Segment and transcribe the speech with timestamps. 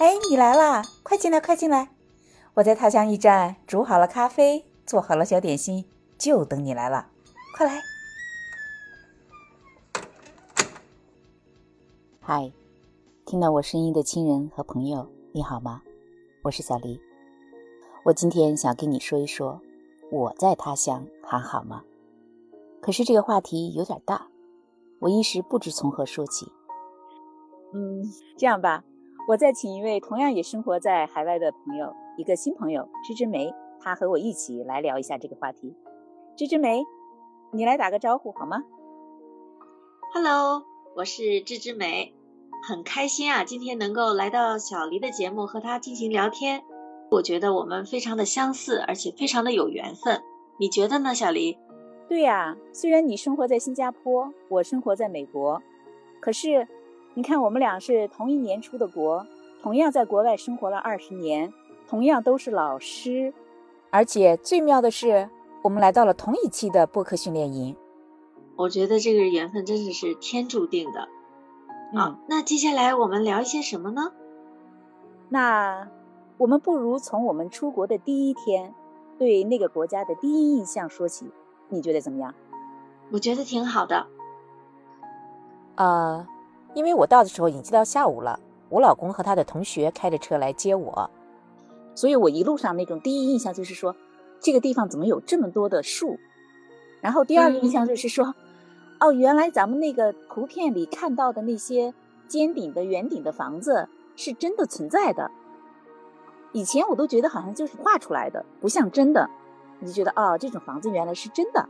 [0.00, 0.82] 哎，你来啦！
[1.02, 1.90] 快进来，快进来！
[2.54, 5.84] 我在他乡驿站煮好了咖啡，做好了小点心，
[6.16, 7.08] 就等你来了。
[7.54, 7.82] 快来！
[12.18, 12.50] 嗨，
[13.26, 15.82] 听到我声音的亲人和朋友，你好吗？
[16.44, 16.98] 我是小黎。
[18.06, 19.60] 我今天想跟你说一说
[20.10, 21.84] 我在他乡还好吗？
[22.80, 24.28] 可是这个话题有点大，
[25.00, 26.50] 我一时不知从何说起。
[27.74, 28.82] 嗯，这样吧。
[29.28, 35.76] 我再请一位同样也生活在海外的朋友，一个新朋友芝芝梅，她和我一起来聊一下这个话题。
[36.36, 36.82] 芝芝梅，
[37.52, 38.64] 你来打个招呼好吗
[40.14, 40.64] ？Hello，
[40.96, 42.12] 我是芝芝梅，
[42.66, 46.64] 很开心啊，今天能够来到小黎的节目和她进行聊天。
[47.12, 50.20] 我觉得我们非常的相似，而且非常的有缘分。
[50.58, 51.56] 你觉得呢，小黎？
[52.08, 55.62] 对呀，虽然你生活在新加坡，我生活在美国，
[56.20, 56.66] 可是。
[57.14, 59.26] 你看，我们俩是同一年出的国，
[59.60, 61.52] 同样在国外生活了二十年，
[61.88, 63.34] 同样都是老师，
[63.90, 65.28] 而且最妙的是，
[65.62, 67.76] 我们来到了同一期的播客训练营。
[68.56, 71.08] 我觉得这个缘分真的是天注定的。
[71.98, 74.12] 啊，那接下来我们聊一些什么呢？
[75.28, 75.88] 那
[76.38, 78.72] 我们不如从我们出国的第一天，
[79.18, 81.28] 对那个国家的第一印象说起。
[81.68, 82.34] 你觉得怎么样？
[83.10, 84.06] 我觉得挺好的。
[85.74, 86.28] 啊。
[86.74, 91.10] 因为我到的时候已经到下午了，我老公和他的同学开着车来接我，
[91.94, 93.94] 所以我一路上那种第一印象就是说，
[94.40, 96.18] 这个地方怎么有这么多的树？
[97.00, 98.34] 然后第二个印象就是说，
[99.00, 101.92] 哦，原来咱们那个图片里看到的那些
[102.28, 105.30] 尖顶的圆顶的房子是真的存在的。
[106.52, 109.28] 以前我都觉得好像就是画出来的，不像真的，
[109.80, 111.68] 你就觉得哦，这种房子原来是真的。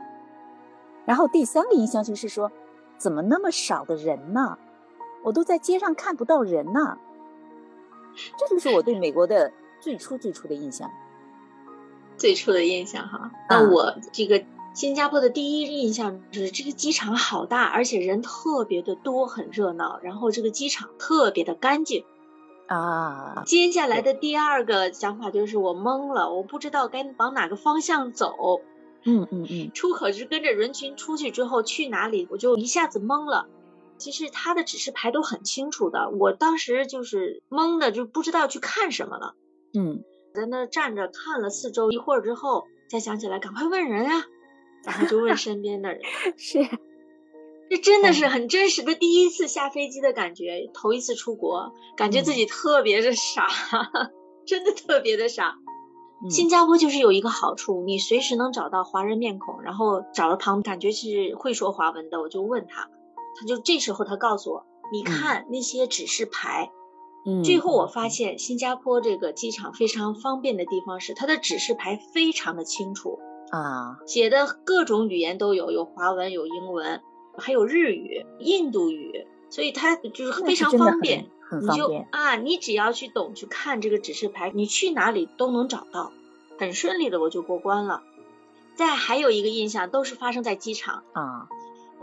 [1.05, 2.51] 然后第三个印象就是说，
[2.97, 4.57] 怎么那么少的人呢？
[5.23, 6.97] 我都在街上看不到人呢，
[8.37, 10.89] 这就是我对美国的最初最初的印象。
[12.17, 14.43] 最初的印象哈，那我这个
[14.75, 19.99] 新加坡的第一印象就是这个机场好大，而且人特别的多，很热闹。
[20.03, 22.05] 然后这个机场特别的干净
[22.67, 23.41] 啊。
[23.45, 28.61] 接下来的第二个想法就是我懵了，我不知道该往哪个方向走。
[29.03, 29.71] 嗯嗯嗯。
[29.73, 33.47] 出口是跟着人群出去之后去哪里，我就一下子懵了。
[34.01, 39.35] 其实他的指示牌都很清楚的，我当时就是懵的，就不知道去看什么了。
[39.73, 40.03] 嗯，
[40.33, 44.25] 在那站着看了四周，一会儿之后才想起来，赶快问人啊，
[44.83, 46.01] 然后就问身边的人。
[46.35, 46.67] 是，
[47.69, 53.47] 这真的是很真实的第一次下飞机的感觉，头一次出国，感觉自己特别的傻，
[54.45, 55.55] 真的特别的傻。
[56.29, 62.89] 新加坡就是有一个好处，你随时能找到华人面孔，然后找了旁感觉是会说华文的，我就问他。
[63.39, 66.71] 他就这时候，他告诉我，你看那些指示牌。
[67.23, 73.19] 嗯，最后我发现新加坡这个机场非常方便的地方是，它的指示牌非常的清楚
[73.51, 77.01] 啊，写的各种语言都有，有华文，有英文，
[77.37, 81.29] 还有日语、印度语，所以它就是非常方便。
[81.47, 86.11] 很方便啊，你只要去懂去看这个指示牌，你去哪里都能找到，
[86.57, 88.01] 很顺利的我就过关了。
[88.73, 91.49] 再还有一个印象，都是发生在机场啊。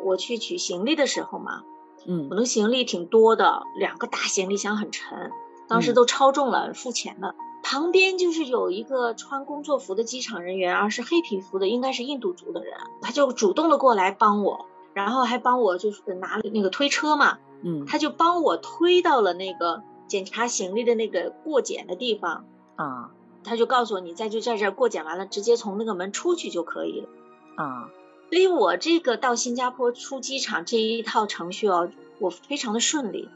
[0.04, 1.62] 我去取行李的时候嘛，
[2.06, 5.30] 嗯，我的行李挺多的，两个大行李箱很沉，
[5.68, 7.34] 当时都超重了，付钱了。
[7.62, 23.10] 旁边就是有一个穿工作服的机场人员，而是黑皮肤的，应该是印度族的人，他就主动的过来帮我，然后还帮我就是拿那个推车嘛，嗯，他就帮我推到了那个检查行李的那个过检的地方啊，
[23.44, 27.08] 他就告诉我，你在就在这儿过检完了，直接从那个门出去就可以了
[27.56, 27.90] 啊。
[28.30, 33.28] 所以我这个到新加坡出机场这一套程序哦，我非常的顺利，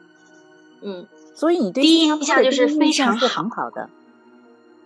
[0.83, 3.89] 嗯，所以你对第一印象就是非常好的，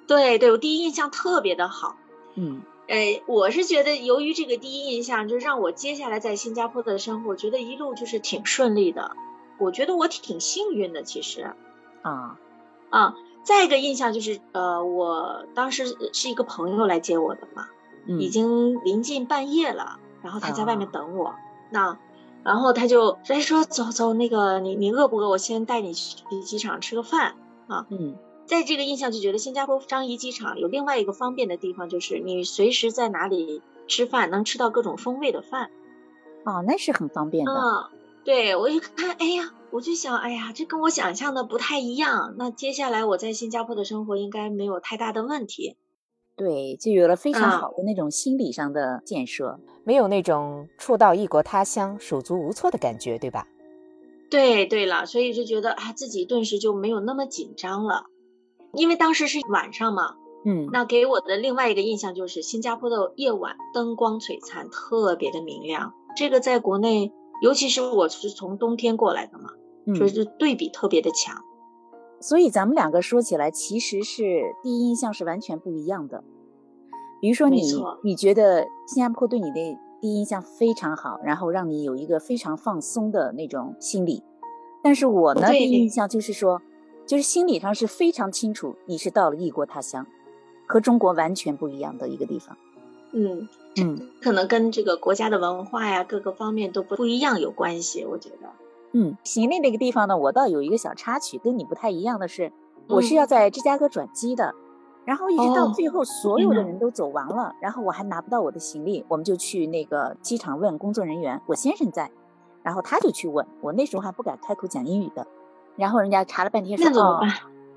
[0.06, 1.96] 对对，我第一印象特别的好，
[2.36, 9.16] 嗯，哎，我是觉得由于这个第一印象，就让我接下来在新加坡的生活，我觉得一路就是挺顺利的，
[9.58, 11.52] 我觉得我挺幸运的，其实，
[12.02, 12.38] 啊。
[12.90, 17.66] 啊，再一个印象就是呃，我当时是一个朋友来接我的嘛。
[18.20, 21.36] 已经临近半夜了，然后他在外面等我。
[21.70, 22.00] 那，
[22.42, 25.28] 然后他就哎说走走，那个你你饿不饿？
[25.28, 27.36] 我先带你去机场吃个饭
[27.68, 27.86] 啊。
[27.90, 35.70] 嗯，在这个印象就觉得新加坡樟宜机场有另外一个方便的地方，就是你随时在哪里吃饭能吃到各种风味的饭。
[36.44, 37.52] 哦，那是很方便的。
[37.52, 37.90] 嗯，
[38.24, 42.34] 对我一看，哎呀，我就想，哎呀，这跟我想象的不太一样。
[42.36, 45.76] 那接下来我在新加坡的生活应该没有太大的问题。
[46.36, 53.48] 对，就有了非常好的那种心理上的建设，没有那种初到异国他乡手足无措的感觉，对吧？
[54.28, 58.06] 对对了，所以就觉得啊，自己顿时就没有那么紧张了，
[58.72, 60.16] 因为当时是晚上嘛。
[60.44, 65.92] 嗯，那给我的另外一个印象就是新加坡的夜晚灯光璀璨，特别的明亮。
[66.16, 67.12] 这个在国内，
[67.42, 69.50] 尤其是我是从冬天过来的嘛，
[69.96, 71.42] 所以就对比特别的强。
[72.20, 76.24] 所以咱们两个说起来，其实是第一印象是完全不一样的。
[77.20, 77.62] 比如说你，
[78.02, 84.22] 你觉得新加坡对你的第一印象非常好，然后让你有一个非常放松的那种心理。
[84.82, 86.62] 但是我呢，第一印象就是说，
[87.06, 90.06] 就是心理上是非常清楚你是到了异国他乡。
[90.68, 92.58] 和中国完全不一样的一个地方，
[93.12, 98.50] 嗯嗯，可能跟这个国家的文化呀各个方面都不不一样有关系，我觉得。
[98.98, 102.50] 嗯，行李那个地方呢，我倒有一个小插曲，跟你不太一样的是，
[102.88, 104.54] 我是要在芝加哥转机的，
[105.04, 112.10] 然后一直到最后所有的人都走完了，然后我还拿不到我的行李，我们就去那个机场问工作人员，我先生在，
[112.62, 115.26] 然后他就去问我，那时候还不敢开口讲英语的，
[115.76, 117.20] 然后人家查了半天说，哦，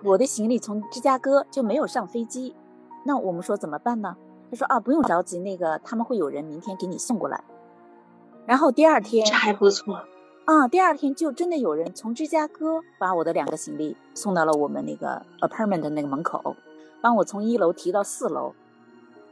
[0.06, 2.56] 我的行李从芝加哥就没有上飞机。
[3.04, 4.16] 那我们说怎么办呢？
[4.50, 7.44] 他说啊，不用着急，那个他们会有人明天给你送过来。
[8.46, 10.04] 然后第二天这还不错
[10.50, 16.56] 啊，第二天就真的有人从芝加哥把我的两个行李送到了我们那个 apartment 的那个门口，
[17.02, 18.56] 帮我从一楼提到四楼。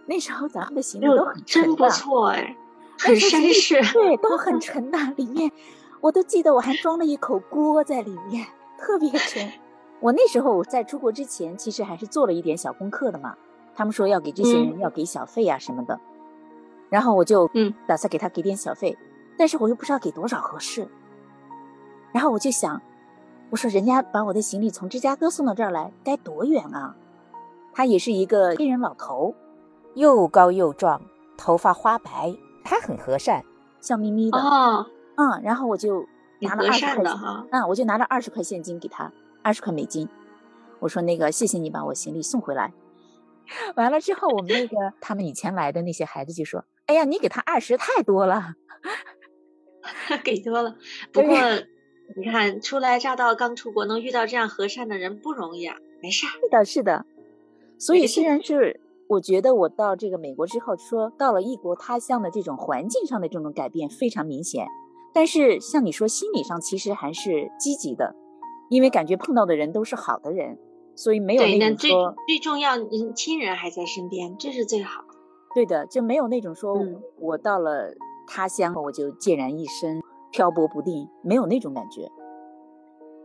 [0.06, 2.56] 那时候咱们的行李都很沉真不错哎，
[3.00, 5.52] 很绅士，对，都很 沉的，里面
[6.02, 8.46] 我都记得我还装了一口锅在里面，
[8.78, 9.52] 特别沉。
[10.00, 13.34] 我那时候在出国之前，其实还是做了一点小功课的嘛。
[13.76, 16.00] 他们说要给这些人要给小费啊什么的，
[16.92, 18.96] 然后我就嗯打算给他给点小费，
[19.36, 20.88] 但是我又不知道给多少合适。
[22.14, 22.82] 然后我就想，
[23.50, 26.96] 我说人家把我的行李从芝加哥送到这儿来，该多远啊？
[27.74, 29.36] 他也是一个黑人老头，
[29.94, 31.02] 又高又壮，
[31.38, 33.44] 头发花白，他很和善，
[33.80, 34.88] 笑眯眯的哦。
[35.16, 36.06] 嗯，然后我就
[36.42, 37.14] 拿了二十块钱，
[37.52, 39.12] 嗯，我就拿了二十块现金给他，
[39.44, 40.10] 二十块美金。
[40.80, 42.74] 我说那个谢谢你把我行李送回来。
[43.76, 48.56] 完了之后，我们那个 他们以前来的那些孩子就说：“哎呀，你给他二十太多了，
[50.24, 50.76] 给多了。”
[51.14, 51.38] 不过
[52.16, 55.76] 你看，初来乍到刚出国，能遇到这样和善的人不容易啊。
[56.02, 57.06] 没事，是的，是的。
[57.78, 64.68] 所以虽然是我觉得我到这个美国之后，说到了异国他乡的这种环境上的这种改变非常明显，
[65.14, 68.16] 但是像你说心理上其实还是积极的，
[68.70, 70.58] 因为感觉碰到的人都是好的人。
[70.96, 72.76] 所以没有那种说最重要，
[73.14, 75.04] 亲人还在身边，这是最好。
[75.54, 76.76] 对的，就没有那种说
[77.20, 77.94] 我到了
[78.26, 80.02] 他乡我就孑然一身、
[80.32, 82.12] 漂泊不定，没有那种感觉。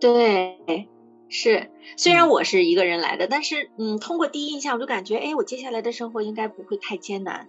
[0.00, 0.88] 对，
[1.28, 1.70] 是。
[1.96, 7.48] 虽然我是一个人来的，但是嗯，通过第一印象，我就感觉，哎，我接下来的生活应该不会太艰难，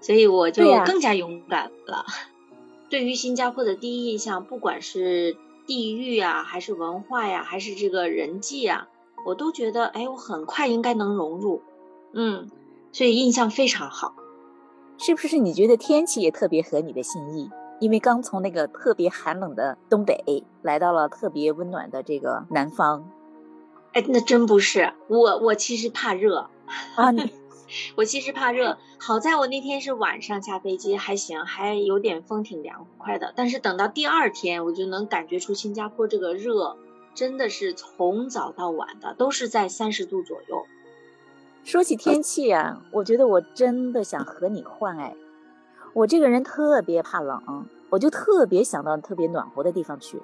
[0.00, 2.04] 所以我就更加勇敢了。
[2.90, 5.36] 对于新加坡的第一印象，不管是
[5.66, 8.88] 地域啊，还是文化呀，还是这个人际啊。
[9.26, 11.62] 我都觉得，哎，我很快应该能融入，
[12.12, 12.50] 嗯，
[12.92, 14.14] 所以印象非常好。
[14.98, 17.48] 是不是你觉得天气也特别合你的心意？
[17.84, 23.10] 因为刚从那个特别寒冷的东北来到了特别温暖的这个南方。
[23.92, 26.48] 哎，那真不是，我我其实怕热
[26.96, 27.30] 啊，你
[27.94, 28.78] 我其实怕热。
[28.98, 33.34] 好在我那天是晚上下飞机，还行，还有点风，挺凉快的。
[33.36, 36.78] 但是等到第二天，我就能感觉出新加坡这个热。
[37.14, 40.64] 真的是从早到晚的都是在三十度左右。
[41.62, 45.14] 说起天气啊，我觉得我真的想和你换哎。
[45.94, 50.20] 我这个人特别怕冷，我就特别想到特别暖和的地方去。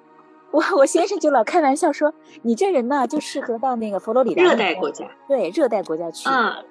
[0.50, 2.12] 我我先生就老开玩笑说，
[2.42, 6.28] 你这人呢就适合到那个佛罗里达热带国家，对热带国家去。
[6.28, 6.64] 嗯。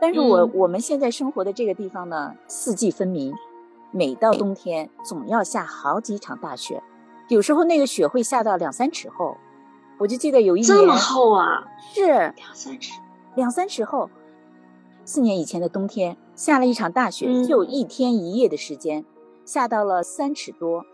[0.00, 3.32] 但是我我们现在生活的这个地方呢，四季分明，
[3.92, 6.82] 每到冬天总要下好几场大雪，
[7.28, 9.36] 有时候那个雪会下到两三尺厚。
[9.98, 13.00] 我就记得有一年这么厚啊，是两三尺，
[13.36, 14.10] 两三尺厚。
[15.04, 19.04] 四年以前的冬天下了一场大雪，就一天一夜的时间，
[19.44, 20.84] 下到了三尺多。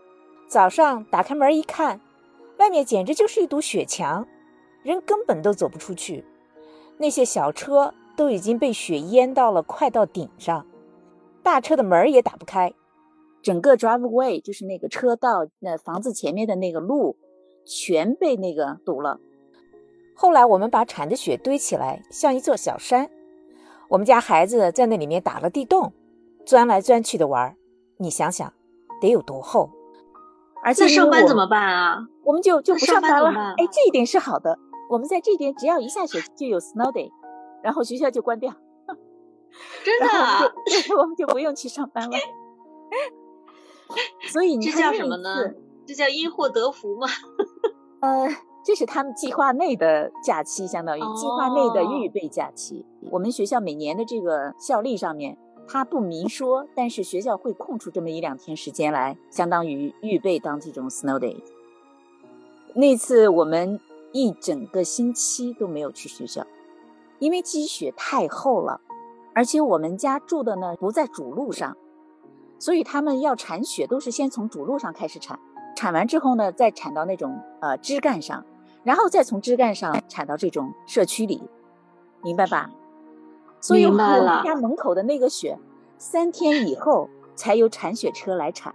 [0.47, 2.01] 早上打开门一看，
[2.57, 4.27] 外面简直就是一堵雪墙，
[4.83, 6.25] 人根本都走不出去。
[6.97, 10.65] 那些小车都已经被雪淹到了快到顶上，
[11.41, 12.73] 大车的门也打不开，
[13.41, 17.15] 整个 driveway 就是那个车道，那房子前面的那个路。
[17.71, 19.19] 全被那个堵了。
[20.15, 23.11] 后来我们把铲的雪堆起来，像一座小山。
[23.89, 25.93] 我们家孩子在那里面打了地洞，
[26.45, 27.57] 钻来钻去的玩。
[27.97, 28.53] 你想想，
[29.01, 29.71] 得有多厚？
[30.63, 31.97] 而且上班怎么办啊？
[32.23, 33.29] 我们就就不上班了。
[33.57, 34.59] 哎，这一点是好的。
[34.89, 37.11] 我们在这边只要一下雪就有 snow day，
[37.63, 38.53] 然后学校就关掉。
[39.83, 40.07] 真的？
[40.97, 42.17] 我们就不用去上班了。
[44.31, 45.51] 所以你这叫什么呢？
[45.87, 47.07] 这叫因祸得福吗？
[48.01, 48.27] 呃，
[48.63, 52.85] 这是他们计划内的假期，相当于计划内的预备假期。
[53.11, 55.37] 我们学校每年的这个校历上面，
[55.67, 61.41] 它不明说，但是学校会空出这么一两天时间来，相当于预备当这种 snow day。
[62.75, 63.79] 那次我们
[64.11, 66.45] 一整个星期都没有去学校，
[67.17, 68.81] 因为积雪太厚了，
[69.33, 71.75] 而且我们家住的呢不在主路上。
[72.59, 75.39] 所以他们要铲雪，都是先从主路上开始铲，
[75.77, 78.45] 铲完之后呢，再铲到那种呃枝干上，
[78.83, 81.41] 然后再从枝干上铲到这种社区里，
[82.23, 82.69] 明白吧？
[83.61, 85.57] 所以我们家门口的那个雪，
[85.97, 88.73] 三天以后才有铲雪车来铲。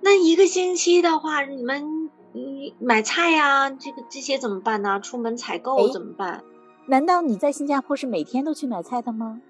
[0.00, 5.00] 那一个星期的话，你们你买菜呀，这个这些怎么办呢？
[5.00, 6.42] 出门采购怎么办？
[6.86, 9.40] 难道你在新加坡是每天都去买菜的吗？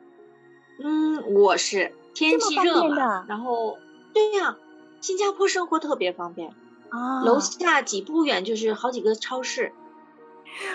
[0.82, 1.94] 嗯，我是。
[2.14, 3.76] 天气热嘛，然后
[4.12, 4.56] 对呀，
[5.00, 6.52] 新加坡生活特别方便
[6.94, 9.72] 啊，楼下几步远就是好几个超市。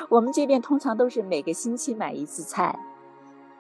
[0.10, 2.78] 我们这边通常都是每个星期买一次菜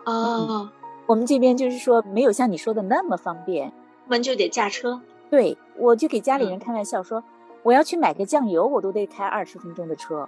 [0.05, 0.69] 哦。
[1.05, 3.71] 我们这边就是说没有像你说的那么方便，
[4.05, 5.01] 我们就得驾车。
[5.29, 7.23] 对，我就给家里人开玩笑说，
[7.63, 10.27] 我要去买个酱油，我都得开二十分钟的车。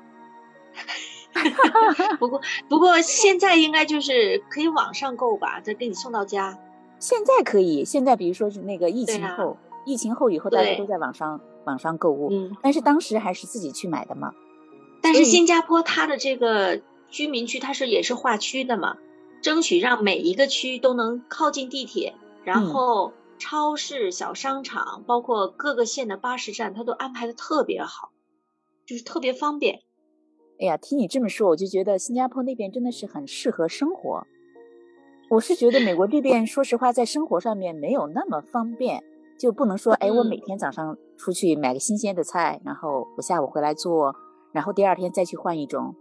[2.19, 6.57] 不过不过现在应该就是可以网上购吧，再给你送到家。
[6.99, 14.33] 现在可以，现在比如说是那个疫情后，疫情后以后大家都在网上网上购物，嗯，但是当时还是自己去买的嘛。
[15.01, 18.97] 但是新加坡它的这个居民区它是也是划区的嘛，
[19.41, 22.13] 争取让每一个区都能靠近地铁，
[22.43, 28.11] 然后超市、小商场，包括各个县的巴士站，它都安排的特别好，
[28.85, 29.81] 就是特别方便。
[30.59, 34.27] 哎呀，听你这么说，我就觉得新加坡那边真的是很适合生活。
[35.31, 39.03] 我是觉得美国这边，说实话，在生活上面没有那么方便，
[39.41, 44.13] 就不能说，哎，我每天早上出去买个新鲜的菜，然后我下午回来做，
[44.51, 45.95] 然后第二天再去换一种。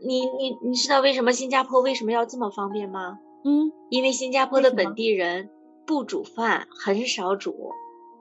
[0.00, 3.18] 你你你知道为什么新加坡为什么要这么方便吗？
[3.44, 5.50] 嗯，因为新加坡的本地人
[5.86, 7.72] 不煮饭，很少煮。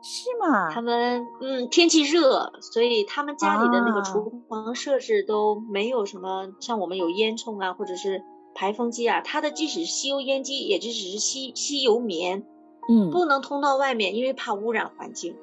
[0.03, 0.69] 是吗？
[0.69, 8.21] 他们嗯，天气热，所以他们家里的那个厨房设置都没有什么像我们有烟囱啊，或者是。
[8.57, 12.45] 排风机啊，它的即使是吸油烟机，也就只是吸吸油棉，
[12.89, 15.35] 嗯，不能通到外面，因为怕污染环境。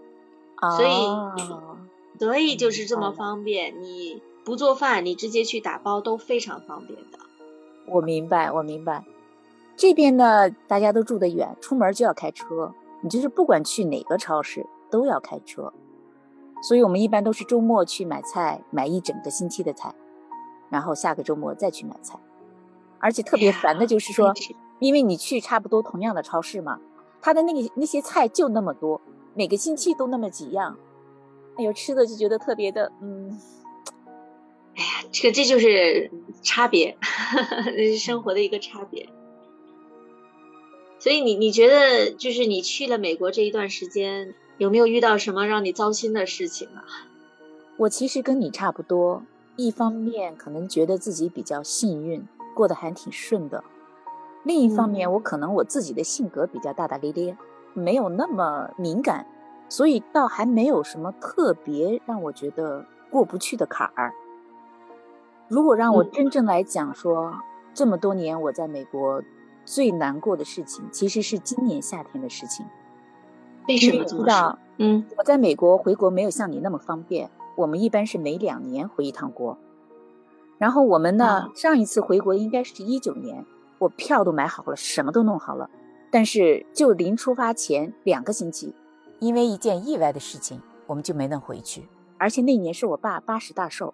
[0.76, 1.06] 所以，
[2.18, 3.80] 所以就是这么方便。
[3.82, 7.18] 你不做饭，你直接去打包都非常方便的。
[7.87, 9.04] 我明白，我明白。
[9.76, 12.72] 这边呢，大家都住得远，出门就要开车。
[13.00, 15.72] 你就是不管去哪个超市都要开车，
[16.62, 19.92] 所以我们一般都是周末去买菜，买一整个星期的菜，
[20.70, 22.20] 然后下个周末再去买菜。
[23.00, 24.32] 而且特别烦的就是说，
[24.78, 26.78] 因为你去差不多同样的超市嘛，
[27.23, 29.00] 他的那个那些菜就那么多，
[29.35, 30.76] 每个星期都那么几样，
[31.57, 33.41] 哎呦，吃的就觉得特别的，嗯，
[34.76, 36.11] 哎呀，这个这就是
[36.43, 36.99] 差别，
[37.99, 39.09] 生活的一个差别。
[40.99, 46.85] 所以你你觉得，就是你去了美国这一段时间，有没有遇到什么让你糟心的事情啊？
[47.79, 49.23] 我其实跟你差不多，
[49.57, 52.26] 一方面可能觉得自己比较幸运。
[52.55, 53.64] 过得还挺顺的。
[54.44, 57.37] 另一方面，我可能我自己的性格比较大大咧咧，
[57.75, 59.26] 没有那么敏感，
[59.68, 64.12] 所以倒还没有什么特别让我觉得过不去的坎儿。
[65.49, 67.34] 如果让我真正来讲说，
[67.75, 69.22] 这么多年我在美国
[69.64, 72.66] 最难过的事情，其实是今年夏天的事情。
[73.68, 74.58] 为什么知道？
[74.78, 79.56] 嗯，我在美国回国没有像你那么方便，我们一般是每两年回一趟国。
[80.58, 83.44] 然后我们呢，上一次回国应该是一九年，
[83.83, 85.69] 我票都买好了，什么都弄好了，
[86.09, 88.73] 但是就临出发前两个星期，
[89.19, 91.89] 因为一件意外的事情，我们就没能回去。
[92.17, 93.93] 而且那年是我爸八十大寿，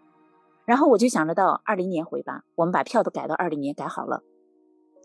[0.66, 4.23] 然后我就想着到二零年回吧，我们把票都改到二零年改好了。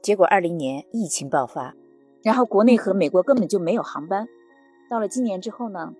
[0.01, 1.75] 结果二零年疫情爆发，
[2.21, 4.27] 然后国内和美国根本就没有航班。
[4.89, 5.93] 到了今年之后呢，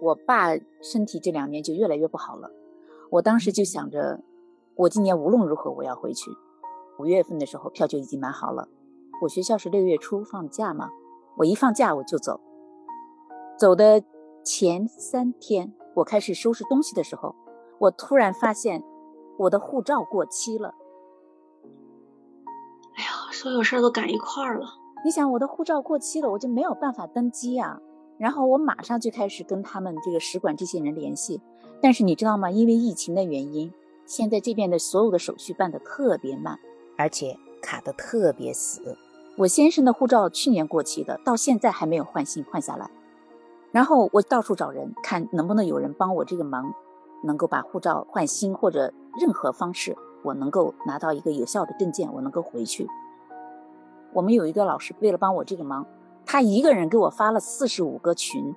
[0.00, 0.50] 我爸
[0.80, 2.52] 身体这两年就越来越不好了，
[3.10, 4.20] 我当时就想着。
[4.74, 6.30] 我今年无论如何我要回去。
[7.02, 8.68] 五月份的时候票就已经买好了。
[9.22, 10.88] 我学校是六月初放假嘛，
[11.36, 12.40] 我一放假我就走。
[13.58, 14.04] 走的
[14.44, 17.34] 前三天，我开始收拾东西的时候，
[17.80, 18.84] 我突然发现
[19.36, 20.76] 我的护照过期了。
[22.94, 24.68] 哎呀，所有事儿都赶一块儿了。
[25.04, 27.80] 你想，我的护照过期了，我就没有办法登机呀。
[28.16, 31.40] 然后我马上就开始跟他们这个使馆这些人联系，
[31.80, 32.48] 但是你知道吗？
[32.48, 33.72] 因为疫情的原因。
[34.04, 36.58] 现在这边的所有的手续办得特别慢，
[36.96, 38.96] 而且卡得特别死。
[39.38, 42.90] 我先生的护照去年过期的，到现在还没有换新换下来。
[43.70, 46.74] 然后我到处找人，看能不能有人帮我这个忙，
[47.24, 52.86] 能够把护照换新或者任何方式，我能够拿到一个有效的证件，我能够回去。
[54.12, 55.86] 我们有一个老师，为了帮我这个忙，
[56.26, 58.54] 他一个人给我发了四十五个群。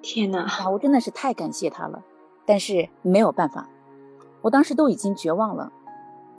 [0.00, 0.42] 天哪！
[0.42, 2.04] 啊，我真的是太感谢他了，
[2.46, 3.68] 但是没有办法，
[4.42, 5.72] 我当时都已经绝望了。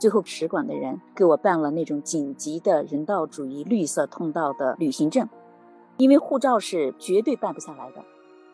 [0.04, 5.26] 最后使馆的人给我办了那种紧急的人道主义绿色通道的旅行证，
[5.96, 8.04] 因为护照是绝对办不下来的。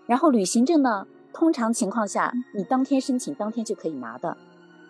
[0.07, 4.37] 然后旅行证呢，通常情况下你当天申请当天就可以拿的，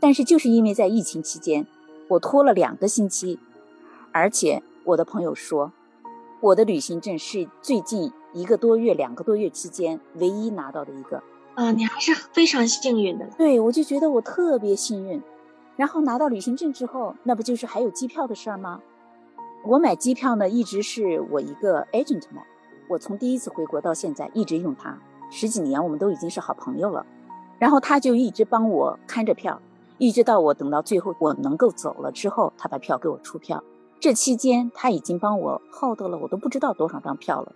[0.01, 1.67] 但是就是因为在疫情期间，
[2.09, 3.39] 我拖了两个星期，
[4.13, 5.73] 而且我的朋友说，
[6.43, 8.13] 我的旅行证是最近。
[8.35, 11.23] 一个多月、两个多月期间，唯一拿到的一个
[11.55, 13.27] 啊，你还是非常幸运的。
[13.39, 15.23] 对，我就觉得我特别幸运。
[15.81, 18.83] 然后拿到旅行证之后，那不就是还有机票的事儿吗？
[19.65, 22.45] 我买机票呢，一直是我一个 agent 买。
[22.87, 24.99] 我从第一次回国到现在一直用它，
[25.31, 27.07] 十几年我们都已经是好朋友了。
[27.59, 29.59] 然后他就一直帮我看着票，
[29.97, 33.65] 一直到我等到最后我能够走了之后，他把票给我出票。
[33.99, 37.55] 这期间他已经帮我耗到了，我都不知道多少张票了。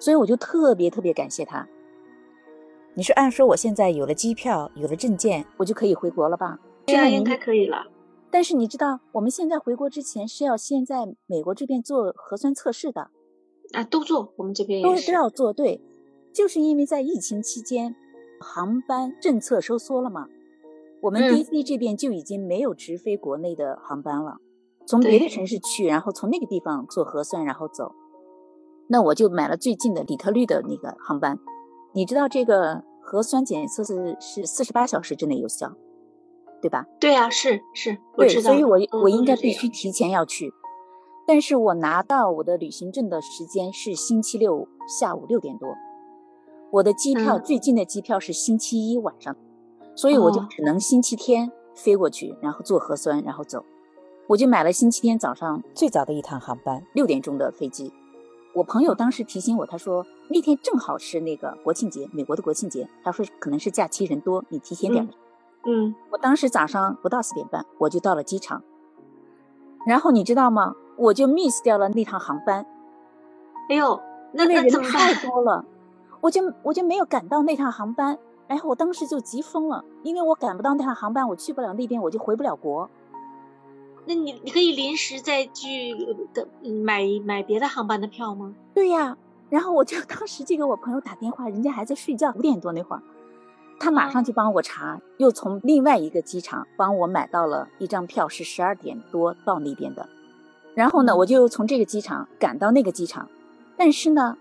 [0.00, 1.68] 所以我就特别特别感谢他。
[2.94, 6.58] 你说，按说我现在有了机票，有了证件，我就可以回国了吧？
[6.96, 7.86] 对啊，应该可以了。
[8.30, 13.10] 但是你知道，我们现在回国之前是要先在美国这边做核酸测试的。
[13.72, 15.52] 啊，都做，我们这边也是都要做。
[15.52, 15.80] 对，
[16.32, 17.94] 就是因为在疫情期间，
[18.40, 20.28] 航班政策收缩了嘛，
[21.02, 24.38] 我们 DC 这边就已经没有直飞国内的航班了，
[24.86, 27.92] 从别的城市去，然后从那个地方做核酸，然后走。
[28.88, 31.38] 那我就买了最近的底特律的那个航班，
[31.94, 35.74] 你知道这个核酸检测是是四十八小时之内有效，
[36.62, 36.86] 对吧？
[37.00, 38.52] 对啊，是是，我知道。
[38.52, 40.50] 所以我我应该必须提前要去，
[41.26, 45.68] 但是我拿到我的旅行证的时间是星期六下午六点多，
[46.70, 49.36] 我的机票最近的机票是星期一晚上，
[49.96, 53.64] 所以我就只能星期天飞过去，然后做核酸，然后走。
[54.28, 57.92] 我就买了星期天早上最早的一趟航班，六点钟的飞机。
[58.54, 62.88] 我朋友当时提醒我，他说那天正好是那个国庆节，美国的国庆节。
[63.02, 65.08] 他说可能是假期人多，你提前点。
[65.64, 68.62] 嗯，我当时早上不到四点半我就到了机场，
[69.86, 70.74] 然后你知道吗？
[70.96, 72.66] 我就 miss 掉了那趟航班。
[73.68, 74.00] 哎呦，
[74.32, 75.64] 那那人太多了，
[76.20, 78.18] 我就我就没有赶到那趟航班。
[78.48, 82.90] 然后我当时就急疯了，因为我赶不到那趟航班，我去不了那边，我就回不了国。
[84.04, 85.94] 那你你可以临时再去
[86.34, 86.46] 的
[86.82, 88.54] 买买别的航班的票吗？
[88.74, 89.16] 对呀，
[89.48, 93.02] 然后我就 当时就给我朋友打电话，人家还在睡觉，五点多那会儿，
[93.82, 100.08] 他马上就帮我查，又从另外一个机场帮我买到了一张票，是十二点多到那边的。
[100.76, 103.28] 然后呢，我就从这个机场赶到那个机场，
[103.76, 104.38] 但是呢，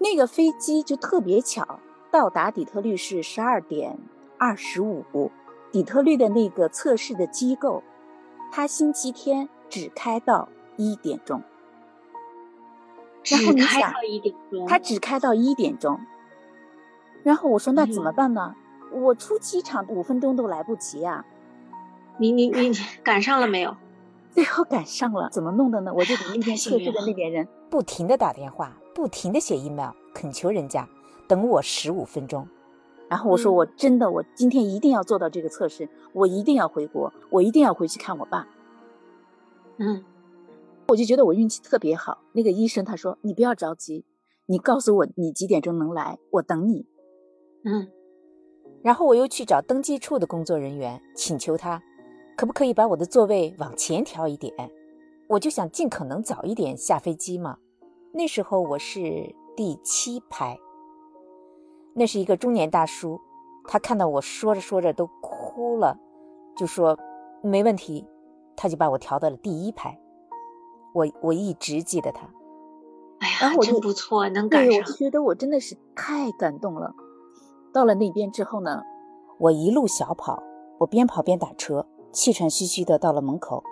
[0.00, 1.78] 那个飞机就特别巧，
[2.10, 3.96] 到达底特律是十二点
[4.36, 5.30] 二十五，
[5.70, 7.84] 底特律的那个测试的机构。
[8.50, 11.40] 它星期天只开到一点钟，
[13.26, 13.92] 然后你想，
[14.66, 16.00] 它只开到一点钟，
[17.26, 18.54] 然后我说那怎么办呢？
[18.92, 21.26] 我出机场五分钟都来不及呀！
[22.20, 22.70] 你你你
[23.02, 23.76] 赶上了没有？
[24.30, 25.92] 最后赶上了，怎么弄的呢？
[25.92, 30.88] 我就给那边测试的那边人不停的打电话，不停的写 email，恳求人家
[31.26, 32.46] 等我十五分钟。
[33.08, 38.46] 然后我说，我真的，我今天一定要做到这个测试，我一定要回国，我一定要回去看我爸。
[39.78, 40.04] 嗯，
[40.86, 42.18] 我就觉得我运气特别好。
[42.34, 44.04] 那个医生他说：“你不要着急，
[44.46, 46.86] 你告诉我你几点钟能来，我等你。”
[47.64, 47.88] 嗯，
[48.82, 51.82] 然后我又去找登记处的工作人员，请求他
[52.36, 54.52] 可不可以把我的座位往前调一点，
[55.28, 57.58] 我就想尽可能早一点下飞机嘛。
[58.12, 60.58] 那时候我是第七排。
[61.94, 63.20] 那是一个中年大叔，
[63.66, 65.98] 他看到我说着说着都哭了，
[66.54, 66.98] 就说
[67.42, 68.06] 没问题，
[68.54, 69.98] 他就把我调到了第一排。
[70.94, 72.28] 我我一直记得他，
[73.18, 74.78] 哎呀，真不错，能赶上。
[74.78, 76.94] 我觉得我真的是太感动了。
[77.76, 78.82] 到了那边之后呢，
[79.36, 80.42] 我一路小跑，
[80.78, 83.62] 我边跑边打车，气喘吁吁的到了门口，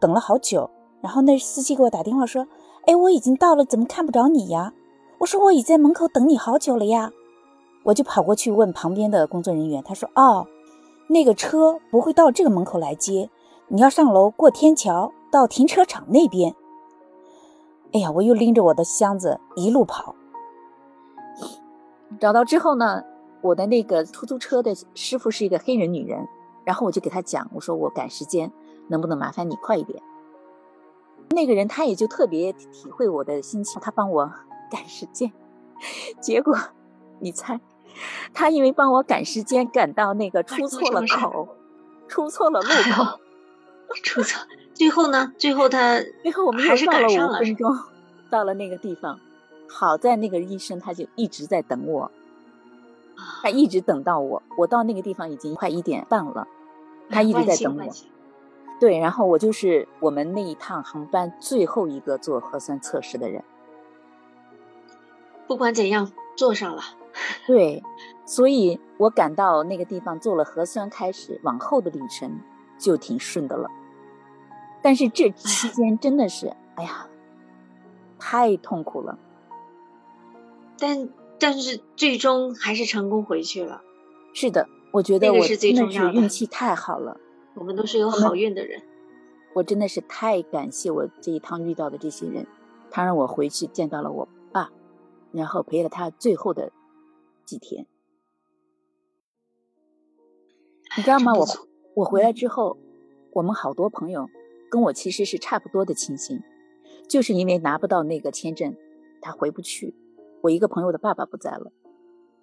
[0.00, 0.68] 等了好久。
[1.00, 2.48] 然后那司机给我打电话说
[2.86, 4.72] ：“哎，我已经到了，怎么看不着你呀？”
[5.18, 7.12] 我说：“我已在门口等你好久了呀。”
[7.86, 10.48] 我就跑过去问旁边的工作人员，他说：“哦，
[11.06, 13.30] 那个车不会到这个门口来接，
[13.68, 16.52] 你要上楼过天桥到停车场那边。”
[17.94, 20.16] 哎呀，我又拎着我的箱子一路跑，
[22.18, 23.04] 找到之后呢，
[23.42, 26.26] 我的那个出租车的师傅是一个黑人女人，
[26.64, 28.50] 然后我就给她讲，我说我赶时间，
[28.88, 30.02] 能不能麻烦你快一点？
[31.30, 34.32] 那个人他也就特别体会我的心情，他帮我
[34.70, 35.32] 赶时间，
[36.20, 36.56] 结果。
[37.20, 37.60] 你猜，
[38.34, 41.56] 他因为帮我赶时间，赶到那个出错了口，
[42.08, 43.20] 出错了 路口，
[44.02, 44.42] 出错。
[44.74, 45.32] 最后呢？
[45.38, 47.78] 最后他最后我们又到了五分钟，
[48.28, 49.20] 到了那个地方。
[49.68, 52.10] 好在那个医生他就一直在等我，
[53.42, 54.42] 他一直等到我。
[54.56, 56.46] 我到那个地方已经快一点半了，
[57.08, 57.92] 他一直在等我。
[58.80, 63.44] 对，然后我就是我们那一趟航班最后一个做核酸测试的人。
[65.46, 66.82] 不管怎样，坐上了。
[67.46, 67.82] 对，
[68.24, 72.40] 所以我赶到那个地方做了核酸，开始往后的旅程
[72.78, 73.70] 就挺顺的了。
[74.80, 77.06] 但是这期间真的是，哎呀，
[78.18, 79.18] 太痛苦了。
[80.78, 81.08] 但
[81.42, 83.82] 但是最终还是成功回去了。
[84.32, 87.18] 是的，我觉得我真的是运气太好了。
[87.56, 88.80] 我们都是有好运的人。
[89.54, 92.46] 我真的是太感谢我这一趟遇到的这些人，
[92.92, 94.70] 他让我回去见到了我爸，
[95.32, 96.70] 然后陪了他最后的
[97.44, 97.88] 几天。
[100.96, 101.32] 你知道吗？
[101.34, 101.44] 我
[101.96, 102.78] 我回来之后，
[103.32, 104.28] 我们好多朋友。
[104.70, 106.40] 跟我其实是差不多的情形，
[107.06, 108.74] 就是因为拿不到那个签证，
[109.20, 109.94] 他回不去。
[110.42, 111.72] 我一个朋友的爸爸不在了，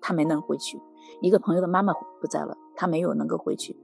[0.01, 0.79] 他没能回去；
[1.21, 3.77] 一个朋友的妈妈不在了，他没有能够回去。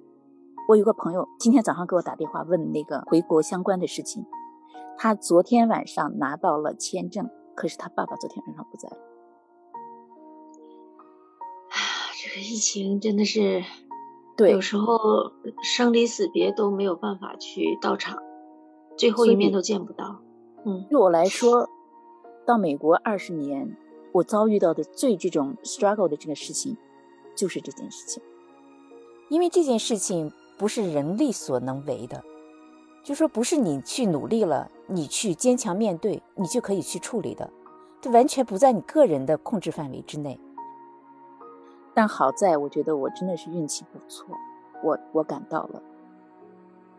[0.68, 4.26] 我有个朋友今天早上给我打电话问那个回国相关的事情，
[4.98, 8.96] 他昨天晚上拿到了签证，可是他爸爸昨天晚上不在了。
[11.70, 11.78] 啊，
[12.24, 13.64] 这个疫情真的是，
[14.38, 14.98] 对，有时候
[15.62, 18.18] 生离死别都没有办法去到场。
[18.98, 20.22] 最后一面都见不到。
[20.66, 21.70] 嗯，对我来说，
[22.46, 23.78] 到美国二十年，
[24.16, 26.78] 我遭遇到的最这种 struggle 的这个事情，
[27.36, 28.24] 就是这件事情。
[29.28, 32.24] 因为这件事情不是人力所能为的，
[33.04, 37.52] 就说不是你去努力了，你去坚强面对，你就可以去处理的，
[38.00, 40.40] 这完全不在你个人的控制范围之内。
[41.94, 44.28] 但好在，我觉得我真的是运气不错，
[44.82, 45.84] 我我赶到了。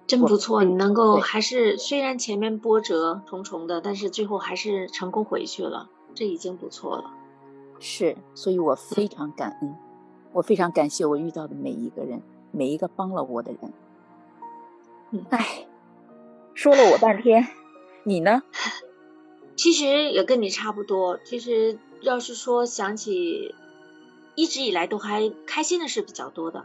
[0.06, 7.12] 真不错，你能够还是虽然前面波折重重的，但是最后还是成功回去了，这已经不错了。
[7.78, 9.76] 是，所以我非常感恩，
[10.32, 13.72] 我非常感谢我遇到的每一个人，每一个帮了我的人。
[15.10, 15.66] 嗯，哎，
[16.54, 17.46] 说了我半天，
[18.04, 18.42] 你呢？
[19.56, 21.18] 其实也跟你差不多。
[21.24, 23.54] 其实要是说想起，
[24.34, 26.64] 一直以来都还开心的事比较多的。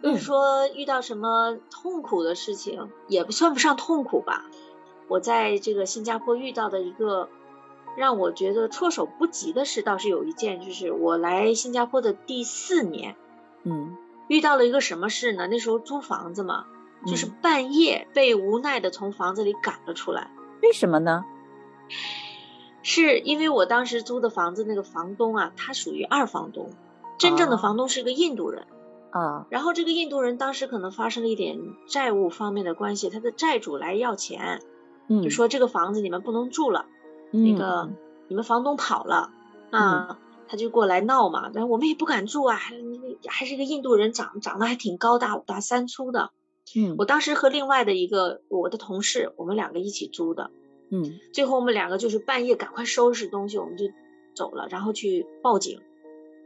[0.00, 4.46] 就是说，遇到什么痛苦的事情，也不算不上痛苦吧。
[5.08, 7.28] 我在这个新加坡遇到的一个
[7.98, 13.16] 让我觉得措手不及的事，倒是有一件，就是我来新加坡的第四年，
[13.64, 13.96] 嗯，
[14.28, 15.48] 遇到了一个什么事呢？
[15.48, 16.66] 那时候租房子嘛，
[17.06, 20.30] 就是半夜被无奈的从房子里赶了出来。
[20.62, 21.24] 为什么呢？
[22.82, 26.70] 是因为我当时租的房子那个房东啊，他属于二房东，
[27.18, 28.66] 真正的房东是个印度人。
[29.10, 31.58] 啊，然后这个印度人当时可能发生了一点
[31.88, 34.60] 债务方面的关系，他的债主来要钱，
[35.08, 36.84] 嗯，就说这个房子你们不能住了，
[37.30, 37.90] 那个
[38.28, 39.30] 你们房东跑了
[39.70, 42.74] 啊，他就过来闹嘛，然后我们也不敢住啊，还
[43.26, 46.30] 还是一个印度人，长长得还挺高大五大三粗的，
[46.76, 50.50] 嗯，我当时和另外的一个我的同事，我们两个一起租的，
[50.90, 53.84] 嗯，最后我们两个就是半夜赶快收拾东西，我们就
[54.34, 55.80] 走了，然后去报警。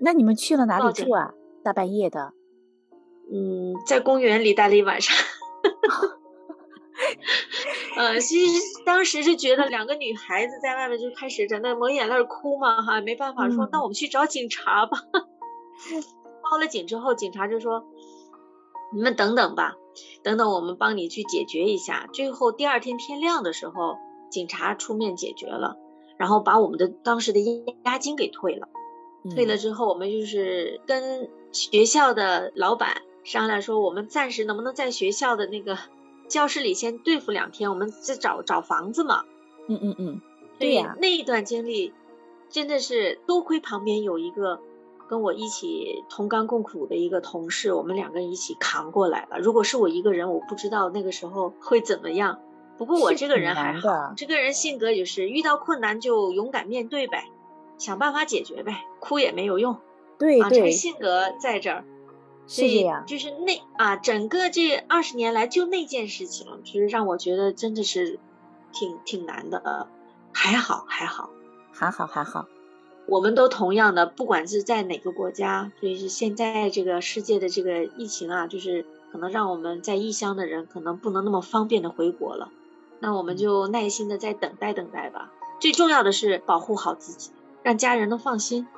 [0.00, 1.32] 那你们去了哪里住啊？
[1.62, 2.32] 大半夜的。
[3.32, 5.16] 嗯，在公园里待了一晚上。
[7.96, 14.98] 呃，其实当时是觉得两个女孩子在外面就开始在那抹眼泪哭嘛，哈，没办法说，那我们去找警察吧。
[16.42, 17.84] 报了警之后，警察就说
[18.92, 19.76] ：“你们等等吧，
[20.22, 23.96] 等等我们帮你去解决一下。”最后第二天天亮的时候，
[24.30, 25.76] 警察出面解决了，
[26.16, 27.40] 然后把我们的当时的
[27.84, 28.68] 押金给退了。
[29.34, 33.02] 退了之后，我们就是跟学校的老板。
[33.24, 35.78] 商量说，我们暂时能不能在学校的那个
[36.32, 39.24] 教室里先对付两天，我们再找找房子嘛。
[39.68, 40.20] 嗯嗯嗯，
[40.58, 40.96] 对呀。
[40.98, 41.92] 那一段经历
[42.48, 44.58] 真的是多亏旁边有一个
[45.10, 49.38] 跟我一起同甘共苦的一个同事，我们两个人一起扛过来了。
[49.40, 52.40] 如果是我一个人，我不知道那个时候会怎么样。
[52.78, 57.28] 不过我这个人还好，这个人性格就是遇到困难就勇敢面对呗，
[57.76, 59.76] 想办法解决呗，哭也没有用。
[60.18, 61.84] 对对，这个性格在这儿。
[62.46, 68.18] 是这样，就是那啊，整个这二十年来，就那件事情，就是让我觉得真的是
[68.72, 69.58] 挺挺难的。
[69.58, 69.86] 呃，
[70.32, 71.30] 还好，还好，
[71.72, 72.46] 还好，还好。
[73.06, 82.50] 我们都同样的，不管是在哪个国家，所以是现在这个世界的这个疫情啊，就是可能让我们在异乡的人可能不能那么方便的回国了。
[83.00, 85.32] 那我们就耐心的再等待等待吧。
[85.60, 87.30] 最重要的是保护好自己，
[87.62, 88.68] 让家人都放心。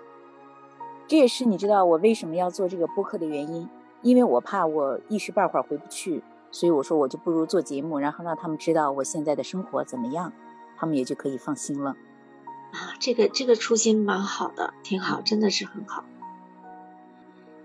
[1.07, 3.69] 这也是你知道我为什么要做这个播客的原因，
[4.03, 10.33] 因为我怕我一时半会儿回不去，所以我说我就不如做节目，然后让他们知道我现在的生活怎么样，
[10.79, 11.91] 他们也就可以放心了。
[12.73, 16.05] 啊，这个这个初心蛮好的，挺好，真的是很好。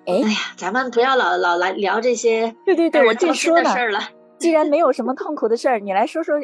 [0.05, 3.69] 哎，哎呀，咱们不要老老来聊这些对对对，我正说呢。
[3.71, 3.99] 事儿了。
[4.37, 6.35] 既然没有什么痛苦的事儿，你来说说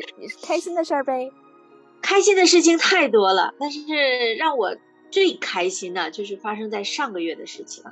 [0.43, 1.29] 开心的事儿呗。
[2.01, 3.81] 开心的事情太多了，但是
[4.39, 4.75] 让我。
[5.11, 7.83] 最开心的就是发生在上个月的事情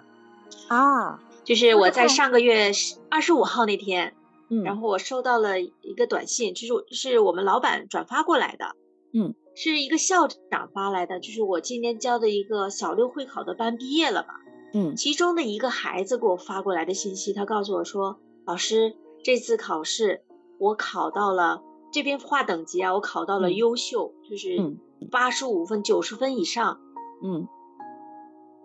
[0.67, 2.71] 啊，就是我在上个月
[3.09, 4.13] 二十五号那天，
[4.49, 8.75] 嗯，然后我收到了一个短信，就是是我们老板转发过来的，
[9.13, 14.41] 嗯，是一个校长发来的，就是我今年教的一个小六会考的班毕业了吧，
[14.73, 20.23] 嗯，其中的一个孩子给我发过来的信息，他告诉我说，老师这次考试
[20.59, 24.77] 我考到了这边划等级啊，我考到了优秀，就是
[25.11, 26.79] 八十五分九十分以上。
[27.23, 27.47] 嗯，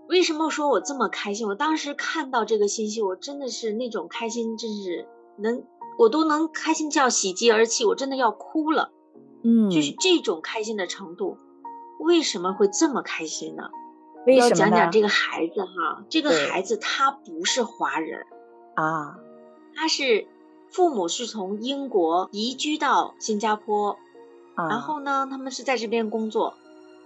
[0.09, 1.47] 为什么说我这么开心？
[1.47, 5.63] 我当时看到这个信息，我真的是那种开心，真是能，
[5.97, 8.91] 我都能开心叫喜极而泣，我真的要哭了。
[9.45, 11.39] 嗯，就是这种开心的程度，
[12.01, 13.71] 为什么会这么开心呢？
[14.27, 18.27] 要讲讲这个孩子哈，这个孩子他不是华人
[18.75, 19.17] 啊，
[19.75, 20.27] 他是
[20.69, 23.97] 父母是从英国移居到新加坡，
[24.57, 26.55] 然后呢，他们是在这边工作。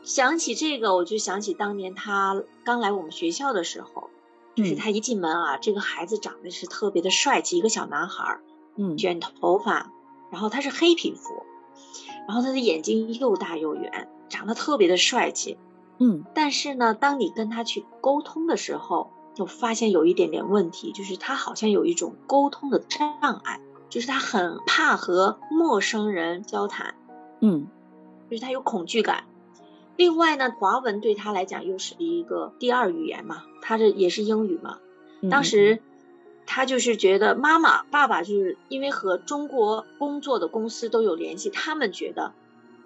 [0.02, 4.10] 想起这个，我就想起当年他刚来我们学校的时候，
[4.56, 8.40] 就是他一进门啊，这个孩子长得是特别的帅气，一个小男孩，
[8.76, 9.92] 嗯，卷头发，
[10.30, 11.44] 然后他是黑皮肤，
[12.26, 15.56] 然后他的眼睛又大又圆，长得特别的帅气，
[15.98, 26.96] 嗯，但是呢，当你跟他去沟通的时候，就发现有一点点问题，就是他好像有一种沟通的障碍，就是他很怕和陌生人交谈，
[27.40, 27.68] 嗯，
[28.28, 29.24] 就是他有恐惧感。
[29.96, 34.78] 另外呢，华文对他来讲又是一个第二语言嘛，他这也是英语嘛。
[35.30, 35.82] 当时
[36.46, 42.32] 他就是觉得妈妈、爸爸就是因为和中国工作的公司都有联系，他们觉得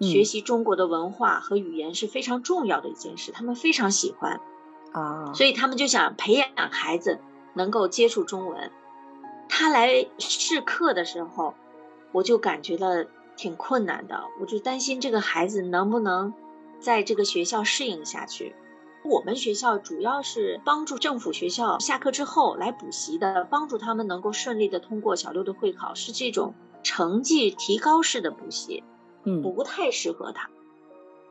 [0.01, 4.39] 学习中国的文化和语言是非常重要的一件事，他们非常喜欢
[4.91, 7.19] 啊，所以他们就想培养孩子
[7.53, 8.69] 能够接触中文。
[9.49, 11.55] 他来试课的时候，
[12.11, 12.89] 我就感觉到
[13.35, 16.33] 挺困难的，我就担心这个孩子能不能。
[16.79, 18.55] 在这个学校适应下去，
[19.03, 28.83] 我们学校主要是帮助政府学校下课之后来补习的，帮助他们能够顺利的通过小六的会考，是这种成绩提高式的补习，
[29.23, 30.49] 嗯，不太适合他。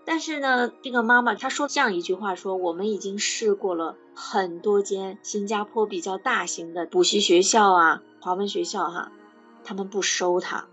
[0.04, 9.11] 但是呢，这个妈妈她说这样一句话说，我们已经试过了很多间新加坡比较大型的补习学校啊，华文学校哈，
[9.64, 10.68] 他们不收他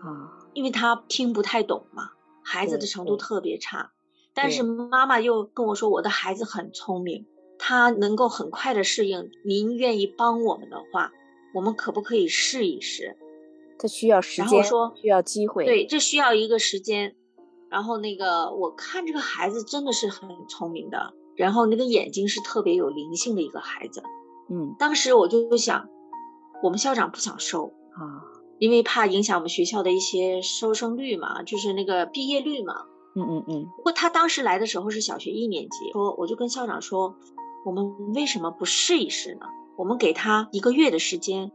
[0.00, 2.10] 啊，因为他听不太懂嘛，
[2.42, 3.90] 孩子的程度特别差。
[4.34, 7.26] 但是妈妈又跟我说，我的孩子很聪明，
[7.58, 9.30] 他能够很快的适应。
[9.44, 11.12] 您愿意帮我们的话，
[11.54, 13.16] 我们可不可以试一试？
[13.78, 17.14] 他需要时间，然后说需要机会，对，这需要一个时间。
[17.70, 24.02] 然后那个，我看这个孩子真的是很聪明的，然后那个眼睛是特别有灵性的一个孩子。
[24.48, 25.88] 嗯，当时我就想，
[26.62, 28.22] 我们校长不想收啊，
[28.58, 32.84] 因为怕影响我们学校的一些收生率嘛，就是那个毕业率嘛。
[33.16, 37.14] 嗯嗯嗯，不过他当时来的时候是小学一年级，说我就跟校长说，
[37.64, 39.46] 我们为什么不试一试呢？
[39.76, 41.52] 我们给他一个月的时间，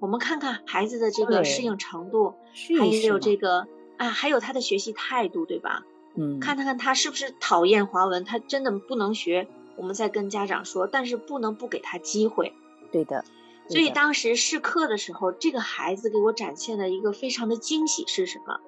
[0.00, 2.34] 我们看看孩子的这个适应程度，
[2.78, 3.66] 还有这个
[3.96, 5.82] 啊，还有他的学习态度，对吧？
[6.14, 12.52] 嗯，看看他是不是讨厌华文，他真的不能学，我们再跟家长说，但是不能不给他机会。
[12.92, 13.24] 对的。
[13.68, 18.60] 所以当时试课的时候，这个孩子给我展现的一个非常的惊喜是什么？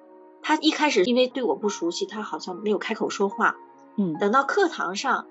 [0.43, 3.55] 他一开始因为对我不熟悉，他好像没有开口说话。
[3.97, 5.27] 嗯，等到课堂上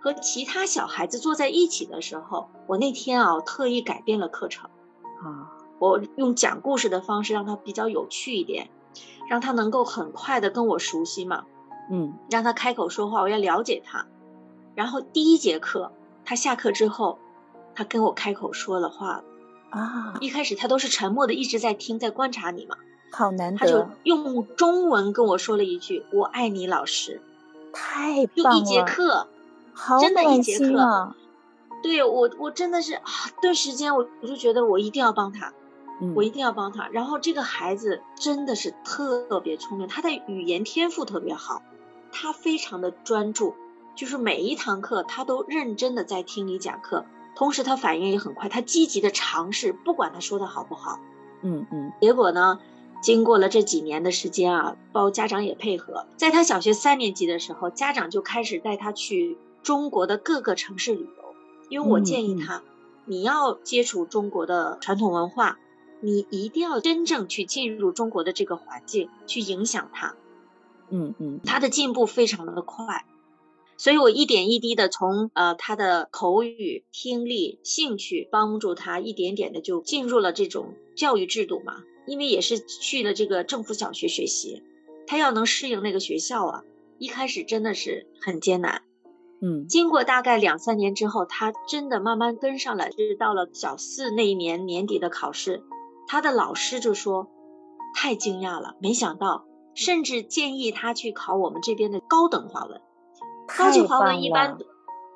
[0.00, 4.70] 和其他小孩子坐在一起的时候，我那天啊特意改变了课程
[5.22, 8.70] 啊，我用讲故事的方式让他比较有趣一点，
[9.28, 11.44] 让他能够很快的跟我熟悉嘛。
[11.90, 14.06] 嗯，让他开口说话，我要了解他。
[14.74, 15.92] 然后第一节课
[16.24, 17.18] 他下课之后，
[17.74, 19.22] 他跟我开口说了话
[19.70, 20.14] 啊。
[20.20, 22.76] 一开始他都是沉默的，一直在听，在观察你嘛。
[23.14, 27.20] 好难得，他就用中文跟我说了一句：“我爱你，老师。”
[27.72, 28.52] 太棒了！
[28.52, 29.26] 就一节课，
[29.72, 31.14] 好真的，一节课。
[31.82, 33.02] 对我，我真的是啊，
[33.42, 35.52] 顿时间我我就觉得我一定要帮他，
[36.00, 36.88] 嗯，我一定要帮他。
[36.88, 41.62] 然后这个孩子真的是特别聪明，他的语言天赋特别好，
[42.12, 43.54] 他非常的专注，
[43.96, 47.04] 就是每一堂课他都认真的在听你讲课，
[47.36, 51.00] 同时他反应也很快，他积极的尝试，不管他说的好不好，
[51.42, 51.92] 嗯嗯。
[52.00, 52.60] 结果呢？
[53.04, 61.34] 经过了这几年的时间啊，包括家长也配合，在他小学三年级的时候，家长就开始带他去中国的各个城市旅游。
[61.68, 62.62] 因为我建议他，
[63.04, 65.58] 你要接触中国的传统文化，
[66.00, 70.14] 你一定要真正去进入中国的这个环境，去影响他。
[70.88, 73.04] 嗯嗯，他的进步非常的快，
[73.76, 81.82] 所以我一点一滴的从呃他的口语、听力、兴趣帮助他一点点的就进入了这种教育制度嘛。
[82.06, 84.62] 因为也是去了这个政府小学学习，
[85.06, 86.62] 他要能适应那个学校啊，
[86.98, 88.82] 一开始真的是很艰难。
[89.40, 92.88] 嗯，经过大概两三年之后，他真的慢慢跟上了。
[92.90, 95.62] 就是到了小四那一年年底的考试，
[96.06, 97.28] 他的老师就说
[97.94, 99.46] 太惊讶了，没想到。
[99.76, 102.80] 甚至建议他去考我们这边的高等华文，
[103.58, 104.56] 高级华文一般，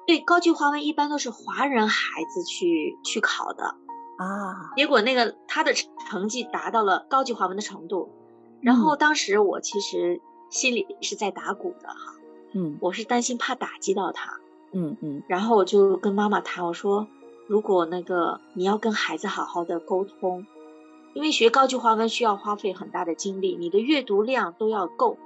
[0.04, 3.76] 对高级华文一般都是华人孩子去去考的
[4.18, 4.72] 啊。
[4.76, 5.72] 结果那个他的
[6.10, 8.10] 成绩达到了高级华文的程度，
[8.60, 12.14] 然后当时我其实心里是在打鼓的哈，
[12.52, 14.38] 嗯，我是担心怕打击到他，
[14.72, 17.08] 嗯嗯，然后我就跟妈妈谈，我说
[17.46, 20.46] 如果那个你要跟孩子好好的沟通。
[21.14, 25.16] 因为学高级华文需要花费很大的精力，你的阅读量都要够，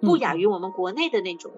[0.00, 1.50] 不亚于我们国内的那种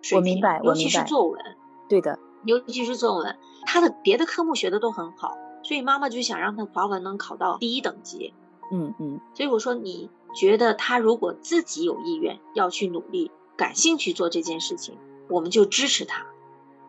[0.00, 0.34] 水平。
[0.34, 1.40] 我明白，尤其是作文。
[1.88, 8.32] 对的，尤其是作文，他的别的科目学的都很好，所以妈妈就想让他华文能考到第一等级。
[8.70, 9.20] 嗯嗯。
[9.34, 14.96] 所以我说，你觉得他如果自己有意愿要去努力，感兴趣做这件事情，
[15.28, 16.26] 我们就支持他。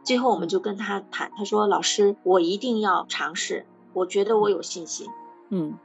[0.03, 5.07] 最后我们就跟他谈，他说：“老师，我一定要尝试，我觉得我有信心。”
[5.49, 5.77] 嗯。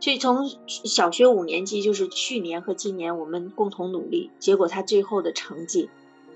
[0.00, 5.88] 所以从小学五年级，就是去年和今年，我们共同努力，结果他最后的成绩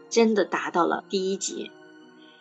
[0.09, 1.71] 真的达到了第一级。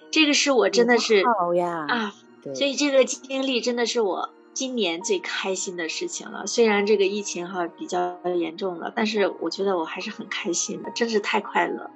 [0.09, 2.15] 这个是我真的是好呀啊，
[2.53, 6.47] 所以这个经历真的是我今年最开心的事情了。
[6.47, 11.89] 虽然这个疫情哈比较严重了，但是我觉得我还是很开心的，真是太快乐。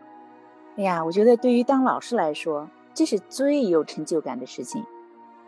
[0.77, 4.86] 哎呀，我觉得对于当老师来说，这是最有成就感的事情。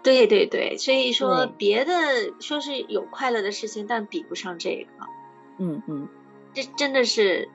[0.01, 1.93] 对对对，所以说别的
[2.41, 5.06] 说是有快乐的事情，但比不上这个。
[5.60, 6.10] 嗯嗯，
[6.53, 7.49] 这真的是，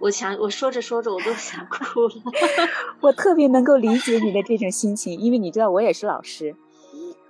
[0.00, 2.14] 我想我说着说着我都想哭了。
[3.00, 6.54] 我特别能够理解你的这种心情，因为你知道我也是老师，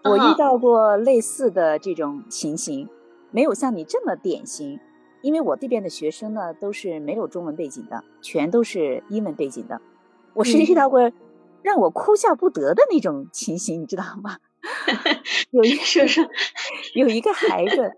[0.05, 2.89] 我遇到过类似的这种情形，
[3.31, 4.81] 没有像你这么典型。
[5.23, 9.81] 因为我这边的学生呢都是没有中文背景的，全都是英文背景的，
[10.35, 11.11] 我是遇到过。
[11.63, 14.39] 让我哭笑不得的那种情形，你知道吗？
[15.51, 16.25] 有一说说，
[16.95, 17.95] 有一个孩子，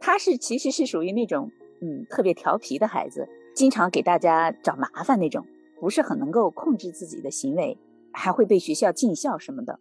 [0.00, 5.46] 他是其实是属于那种嗯特别调皮的孩子，经常给大家找麻烦那种，
[5.80, 7.78] 不是很能够控制自己的行为，
[8.12, 9.80] 还会被学校禁校什么的。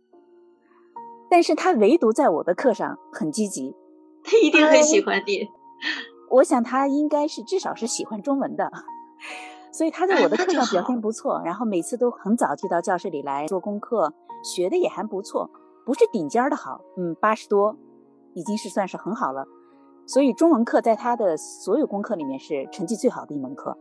[1.30, 3.76] 但是他唯独在我的课上很积极，
[4.24, 5.50] 他一定很喜欢你。
[6.32, 8.72] 我想他应该是至少是喜欢中文的。
[9.74, 15.50] 所以他在我的课上表现不错，然后每次都很早就到教室里来做功课，学的也还不错，
[15.86, 17.76] 不是顶尖的好，嗯，八十多，
[18.34, 19.46] 已经是算是很好了。
[20.06, 23.78] 所以中文课在他的所有功课里面是成绩最好的一门课。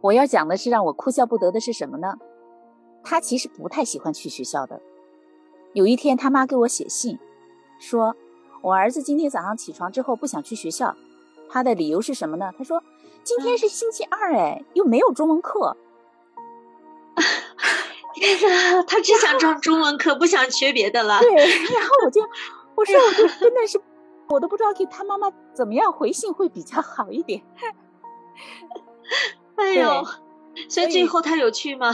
[0.00, 2.14] 我要讲的是让我哭笑不得的是什么呢？
[3.02, 4.80] 他其实不太喜欢去学校的。
[5.72, 7.18] 有一天他妈给我写信，
[7.78, 8.16] 说
[8.62, 10.96] 我儿子今天早上起床之后不想去学校，
[11.48, 12.52] 他的理由是什么呢？
[12.56, 12.82] 他说。
[13.24, 15.76] 今天是星期二，哎，又没有中文课。
[18.14, 21.18] 天哪，他只想上中文课，不想学别的了。
[21.18, 22.22] 对，然后我就，
[22.76, 23.80] 我说，我就真的是，
[24.28, 27.42] 我都不知道给他妈妈怎么样回信会比较好一点。
[29.56, 30.04] 哎 呦，
[30.68, 31.92] 所以最后他有去吗？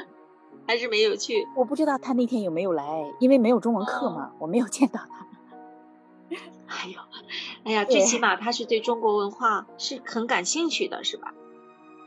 [0.66, 1.46] 还是没有去？
[1.56, 5.26] 我不知道他那天有没有来，因为没有中文课嘛，我没有见到他。
[6.66, 7.00] 哎呦，
[7.64, 11.34] 哎呀，最起码他是对中国文化是很感兴趣的，是吧？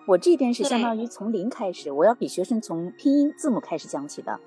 [0.07, 4.39] 我这边是相当于从零开始，我要给学生从拼音字母开始讲起的。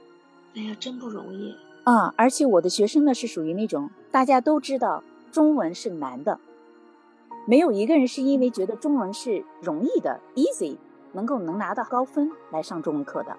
[0.57, 1.55] 哎呀，真不容易
[1.85, 2.13] 啊！
[2.17, 6.39] 而且我的学生呢是属于那种大家都知道中文是难的，
[7.47, 10.77] 没有一个人是因为觉得中文是容易的 easy
[11.13, 13.37] 能够能拿到高分来上中文课的。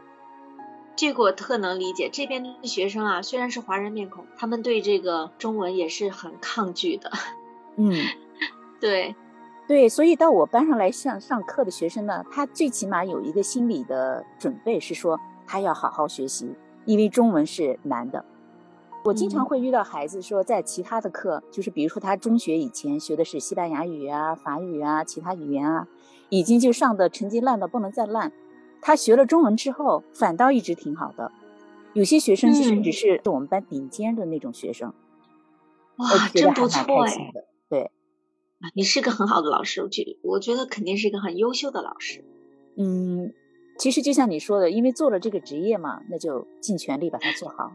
[0.95, 7.09] 这个我特能理解，这边的学生啊，虽然是华人面孔，他们对这个中文也是很抗拒的。
[7.78, 7.93] 嗯，
[8.80, 9.16] 对，
[9.68, 16.53] 对，所以到我班上来上上课的学生呢，他最起码有一个心理的准备，是说他要好好学习，
[16.86, 18.24] 因为中文是难的。
[19.04, 25.88] 我经常会遇到孩子说，在其他的课，就是比如说他中学以前学的是西班牙语啊、法语啊、其他语言啊，
[26.30, 28.32] 已经就上的成绩烂到不能再烂。
[28.80, 31.32] 他学了中文之后，反倒一直挺好的。
[31.93, 34.93] 有些学生甚至是我们班顶尖的那种学生，
[35.97, 37.34] 哇，真不错哎。
[37.70, 37.91] 对，
[38.76, 42.24] 你是个很好的老师，我觉我觉得肯定是一个很优秀的老师。
[42.78, 43.34] 嗯，
[43.78, 47.74] 其实就像你说的，因为做了这个职业嘛，那就尽全力把它做好。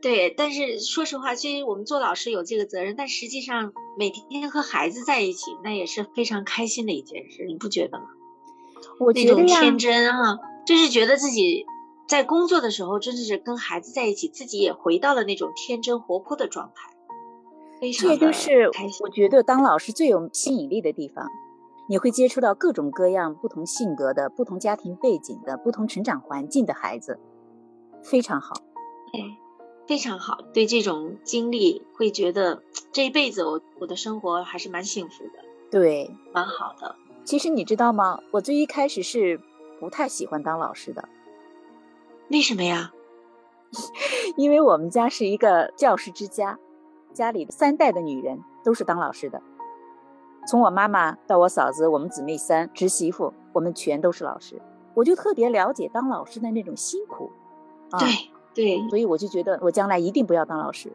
[0.00, 8.04] 对，但是说实话，其实我们做老师有这个责任，但实际上每天和孩子在一起，那也是非常开心的一件事，你不觉得吗？
[9.00, 11.66] 我觉得天真啊，就是觉得自己
[12.06, 16.92] 在工作的时候，真的是跟孩子在一起，自己也回到了那种天真活泼的状态，
[17.80, 18.70] 非常这就是
[19.02, 21.26] 我觉得当老师最有吸引力的地方。
[21.90, 27.18] 你会接触到各种各样、不同性格的、不同家庭背景的、不同成长环境的孩子，
[28.02, 28.56] 非常好。
[29.14, 29.20] 哎，
[29.88, 30.38] 非常好。
[30.52, 32.62] 对这种经历，会觉得
[32.92, 35.44] 这一辈子我我的生活还是蛮幸福的。
[35.70, 36.94] 对，蛮好的。
[37.24, 38.20] 其实你知道吗？
[38.30, 39.40] 我最一开始是
[39.80, 41.08] 不太喜欢当老师的。
[42.28, 42.92] 为什么呀？
[44.36, 46.58] 因为我们家是一个教师之家，
[47.14, 49.42] 家里三代的女人都是当老师的。
[50.46, 54.60] 从我妈妈到我嫂子，我们姊妹三侄媳妇，我们全都是老师，
[54.94, 57.30] 我就特别了解当老师的那种辛苦。
[57.98, 58.08] 对
[58.58, 60.90] 对，所以我就觉得我将来一定不要当老师，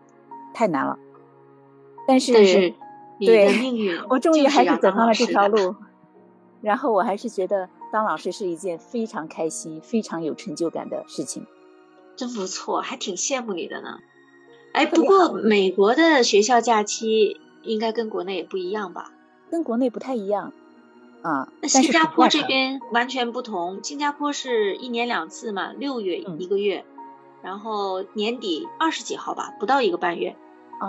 [0.54, 1.00] 太难了。
[2.06, 2.34] 但是，
[3.22, 3.48] 对，
[4.10, 5.74] 我终于还是走上了这条路。
[6.62, 11.48] 然后我还是觉得当老师是一件非常开心、非常有成就感的事情。
[12.18, 14.00] 真不错，还挺羡慕你的呢。
[14.74, 19.14] 哎，不过美国的学校假期应该跟国内也不一样吧？
[19.50, 20.52] 跟国内不太一样，
[21.22, 23.80] 啊，那新加坡这边完全不同。
[23.84, 26.84] 新加坡是一年两次嘛，六月一个月，
[27.44, 30.36] 然后年底二十几号吧，不到一个半月，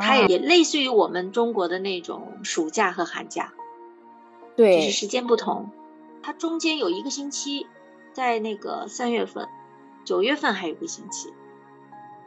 [0.01, 3.53] 它也类似于我们中国的那种暑假和寒假，
[4.57, 5.71] 对，就是时间不同。
[6.23, 7.67] 它中间有一个星期，
[8.13, 9.49] 在那个三月份，
[10.05, 11.33] 九月份还有一个星期。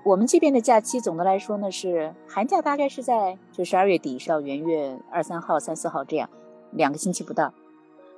[0.04, 6.30] 我们这边的假期总的来说呢是寒假大概是在就十二月底到元月二三号三四号这样
[6.72, 7.54] 两个星期不到，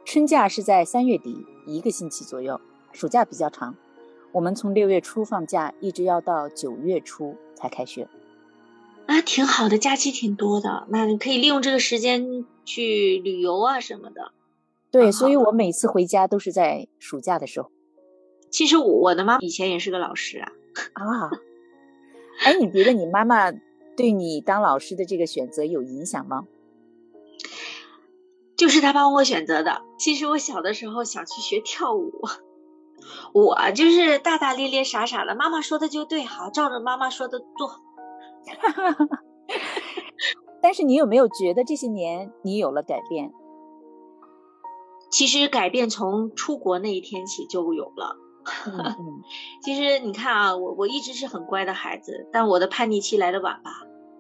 [0.05, 2.59] 春假是在三月底一个星期左右，
[2.91, 3.75] 暑假比较长，
[4.31, 8.07] 我们从六月初放假一直要到九月初才开学，
[9.07, 14.31] 啊，挺好的，假期挺多的，那你可以利用这个时间去旅游啊什么的。
[14.91, 17.71] 对，所以我每次回家都是在暑假的时候。
[18.51, 20.51] 其实我的妈以前也是个老师啊。
[20.93, 21.31] 啊。
[22.43, 23.51] 哎，你觉得你妈妈
[23.97, 26.47] 对你当老师的这个选择有影响吗？
[28.55, 29.83] 就是她帮我选择的。
[29.97, 32.11] 其实我小的时候想去学跳舞，
[33.33, 37.81] 我就是大大咧咧、傻傻的，妈妈说的就对，好照着妈妈说的做。
[40.61, 43.31] 但是你有没有觉得这些年你有了改变？
[45.11, 48.15] 其实改变从出国那一天起就有了。
[49.63, 53.71] 其实你看啊，我我一直是很乖的孩子，但我的叛逆期来的晚吧。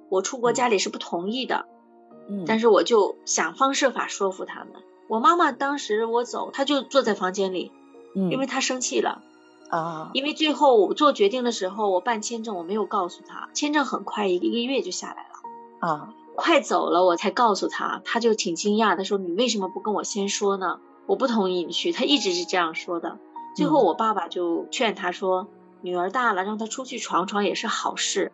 [0.09, 1.65] 我出国家里是不同意的，
[2.29, 4.73] 嗯，但是我就想方设法说服他们。
[5.07, 7.71] 我妈妈当时我走，她就坐在房间里，
[8.15, 9.21] 嗯，因为他生气了
[9.69, 10.11] 啊。
[10.13, 16.13] 因为最后我做决定的时候，我办签证我没有告诉他，签证很快一个一个月就下来了啊。
[16.35, 20.79] 快走了我才告诉他，他就挺惊讶的说：“你为什么不跟我先说呢？
[21.05, 23.17] 我不同意你去。”他一直是这样说的。
[23.55, 25.47] 最后，我爸爸就劝他说
[25.81, 28.31] ：“女儿大了，让她出去闯闯也是好事。”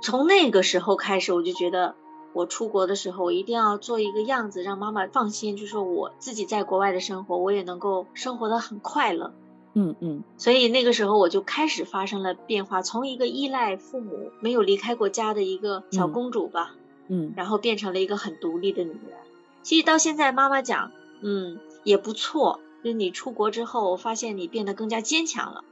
[0.00, 1.96] 从那个时候开始，我就觉得
[2.32, 9.32] 我出国的时候，我一定要做一个样子，让妈妈放心，就说我自己在国外的生活，我也能够生活的很快乐。
[9.74, 10.22] 嗯嗯。
[10.36, 16.74] 所以那个时候我就开始发生了变化，从一个依赖父母、没有离开过家的一个小公主吧，
[17.08, 19.18] 嗯，然后变成了一个很独立的女人。
[19.62, 22.60] 其实到现在，妈妈讲，嗯，也不错。
[22.82, 25.64] 就你出国之后，我发现你变得更加坚强了。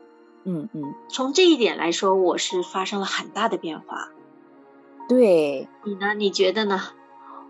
[0.45, 4.11] 嗯嗯，从这一点来说，我是发生了很大的变化。
[5.09, 6.15] 对你呢？
[6.15, 6.79] 你觉得呢？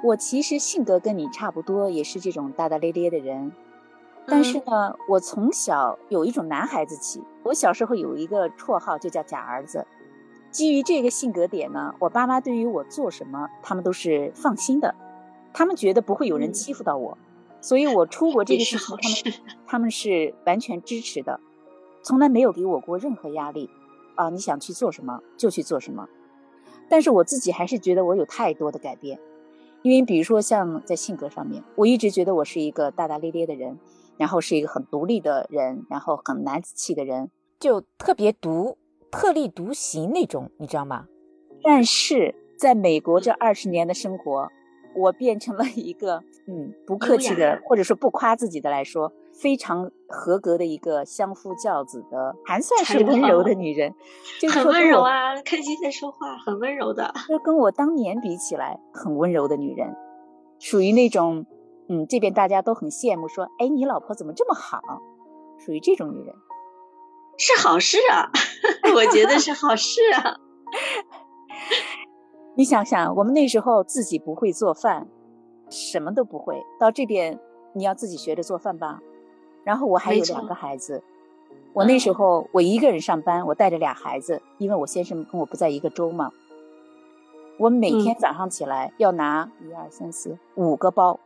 [0.05, 3.53] 我其实性格跟你差不多，也是这种大大咧咧的人。
[4.27, 7.23] 但是呢，我从小有一种男孩子气。
[7.43, 9.87] 我小时候有一个绰号，就叫假儿子。
[10.51, 14.95] 基于这个性格点呢，我爸妈对于我做什么，他们都是放心的。
[15.53, 17.19] 他们觉得不会有人欺负到我。
[17.61, 19.35] 所以，我出国这个事情，他们
[19.67, 21.41] 他们是完全支持的，
[22.03, 23.69] 从来没有给我过任何压力。
[24.15, 26.09] 啊，你想去做什么就去做什么。
[26.89, 29.19] 但是我自己还是觉得我有太多的改变，
[29.83, 33.79] 因为比如说像在性格上面，我一直觉得我是一个大大咧咧的人，
[34.17, 37.31] 然后是一个很独立的人，然后很男子气的人，
[37.61, 38.79] 就特别独、
[39.11, 41.07] 特立独行那种，你知道吗？
[41.63, 44.49] 但是在美国这二十年的生活。
[44.97, 53.95] 我变成了一个，嗯，不客气的，或者说不夸自己的来说，非常合格的一个相夫教子的，还算是温柔的女人，
[54.53, 57.15] 很温柔啊，开心在说话，很温柔的。
[57.29, 59.95] 就跟我当年比起来，很温柔的女人，
[60.59, 61.47] 属于那种，
[61.89, 64.81] 嗯，这边大家都很羡慕，说，哎，你老婆怎么这么好？
[65.59, 66.35] 属于这种女人。
[67.37, 68.31] 是好事啊，
[68.97, 70.37] 我觉得是好事啊。
[72.57, 75.07] 你想想，我们那时候自己不会做饭，
[75.71, 77.39] 什么都不会，到这边
[77.75, 78.99] 你要自己学着做饭吧。
[79.69, 81.03] 然后我还有两个孩子，
[81.75, 81.99] 我那。
[81.99, 86.33] 时候我一个人上班，我带着俩孩子，因为我先生跟我不在一个州嘛。
[87.59, 91.21] 我每天早上起来要拿一二三四五个包，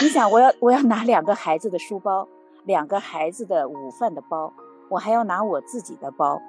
[0.00, 2.26] 你想我要我要拿两个孩子的书包，
[2.64, 4.54] 两个孩子的午饭的包，
[4.88, 6.40] 我还要拿我自己的包，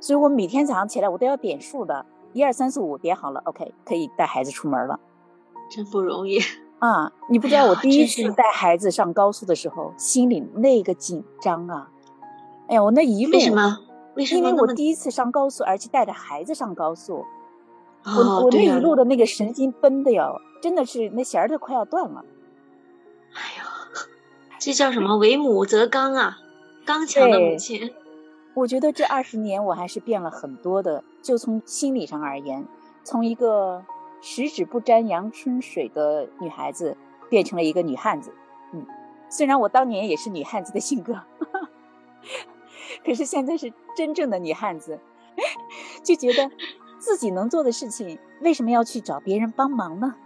[0.00, 4.98] 所以我每天早上起来我都要点数的，一二三四五点好了，OK 可以带孩子出门了，
[5.70, 6.38] 真不容易
[6.80, 7.12] 啊！
[7.28, 11.90] 你不知道我第一次带孩子上高速的时候，心里那个紧张啊！
[12.68, 13.78] 哎呀，我那一路为什么？
[14.16, 14.38] 为什么？
[14.38, 17.24] 因为我第一次上高速，而且带着孩子上高速。
[18.04, 22.24] 我我那一路的那个神经绷的哟，真的是那弦儿都快要断了。
[23.34, 23.64] 哎呦，
[24.58, 25.18] 这叫什么？
[25.18, 26.38] 为母则刚啊，
[26.86, 27.92] 刚强的母亲。
[28.54, 32.66] 我觉得这二十年我还是变了很多的，就从心理上而言，
[33.04, 33.84] 从一个
[34.20, 36.96] 十指不沾阳春水的女孩子
[37.28, 38.34] 变成了一个女汉子。
[38.72, 38.86] 嗯，
[39.28, 41.20] 虽然我当年也是女汉子的性格，
[43.04, 45.00] 可是现在是真正的女汉子，
[46.02, 46.50] 就觉得。
[47.02, 50.16] 自己能做的事情，为什么要去找别人帮忙呢？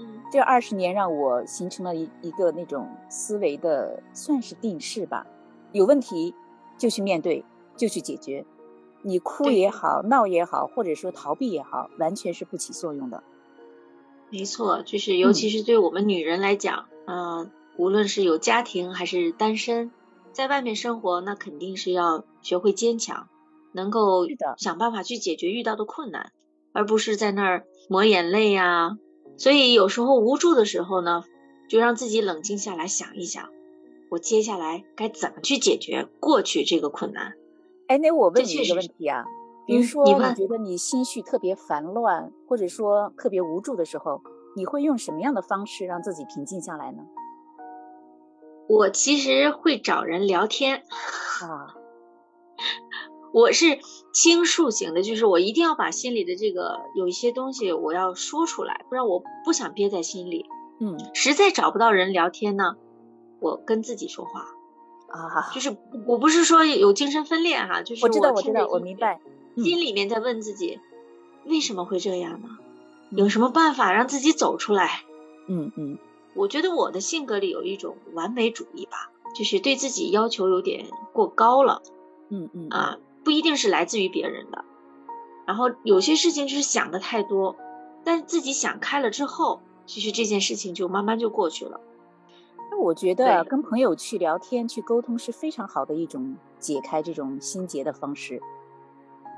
[0.00, 5.24] 嗯，这二十年让我形成了一一个那种思维的，算是定式吧。
[5.70, 6.34] 有问题
[6.76, 7.44] 就去面对，
[7.76, 8.44] 就去解决。
[9.06, 13.22] 你哭也好，闹也好，或者说逃避也好，完全是不起作用的。
[14.30, 19.92] 没错，就是尤其是对我们女人来讲，嗯，无论是有家庭还是单身，
[20.32, 23.28] 在外面生活，那肯定是要学会坚强。
[23.72, 24.26] 能够
[24.56, 26.32] 想办法去解决遇到的困难，
[26.72, 28.96] 而不是在那儿抹眼泪呀。
[29.36, 31.24] 所以有时候无助的时候呢，
[31.68, 33.50] 就让自己冷静下来想一想，
[34.10, 37.34] 我接下来该怎么去解决过去这个困难。
[37.88, 39.24] 哎，那我问你一个问题啊，
[39.66, 44.22] 比如说你觉得你心绪特别烦乱，或者说特别无助的时候，
[44.56, 47.02] 你会用什么样的方式让自己平静下来呢？
[48.68, 50.82] 我其实会找人聊天
[51.42, 51.74] 啊。
[53.32, 53.78] 我是
[54.14, 60.46] 倾诉型的，就是我一定要把心里的这个有一些东西我要说出来，不然我不想憋在心里。
[60.80, 62.76] 嗯，实在找不到人聊天呢，
[63.40, 64.46] 我跟自己说话
[65.08, 65.76] 啊，就是
[66.06, 69.20] 我不是说有精神分裂哈，就是我知道我知道我明白，
[69.56, 70.78] 心里面在问自己
[71.44, 72.48] 为什么会这样呢？
[73.10, 75.02] 有什么办法让自己走出来？
[75.48, 75.98] 嗯嗯，
[76.34, 81.82] 我觉得我的性格里有一种完美主义吧，就是对自己要求有点过高了。
[82.28, 82.98] 嗯嗯啊。
[83.24, 84.64] 不一定是来自于别人的，
[85.48, 87.56] 然后有些事情就是想的太多，
[88.04, 91.80] 但自己想开了之后，其实这件事情就慢慢就过去了。
[92.70, 98.40] 那我觉得跟朋友去聊天、去沟通是非常好的一种解开这种心结的方式。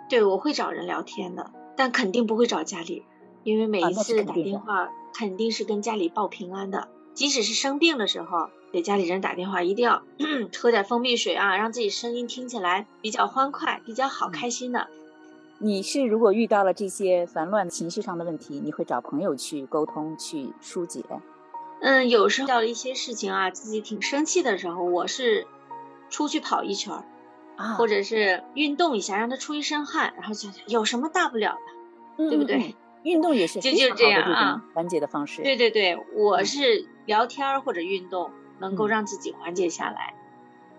[0.08, 3.04] 对，我会找人聊天的，但肯定不会找家里，
[3.44, 8.48] 因为每一次打电话肯定是跟家里报平安的，即使是生病的时候。
[8.70, 10.02] 给家里人打电话，一定要
[10.60, 14.88] 喝点蜂蜜水啊，让自己声音听起来比较欢快、比较好、开心的。
[15.56, 21.02] 你是如果遇到了这些烦乱情绪上的问题，你会找朋友去沟通、去疏解？
[21.80, 25.46] 嗯，有时候遇到了一些事情啊，自己挺生气的时候，我是
[26.10, 27.04] 出去跑一圈儿，
[27.56, 31.56] 啊，或者是运动一下，让他出一身汗，然后想想有什么大不了
[32.16, 32.74] 的，对不对？
[33.02, 35.42] 运动也是就就这样啊，缓解的方式。
[35.42, 38.30] 对对对，我是聊天或者运动。
[38.60, 40.14] 能够让自己缓解下来，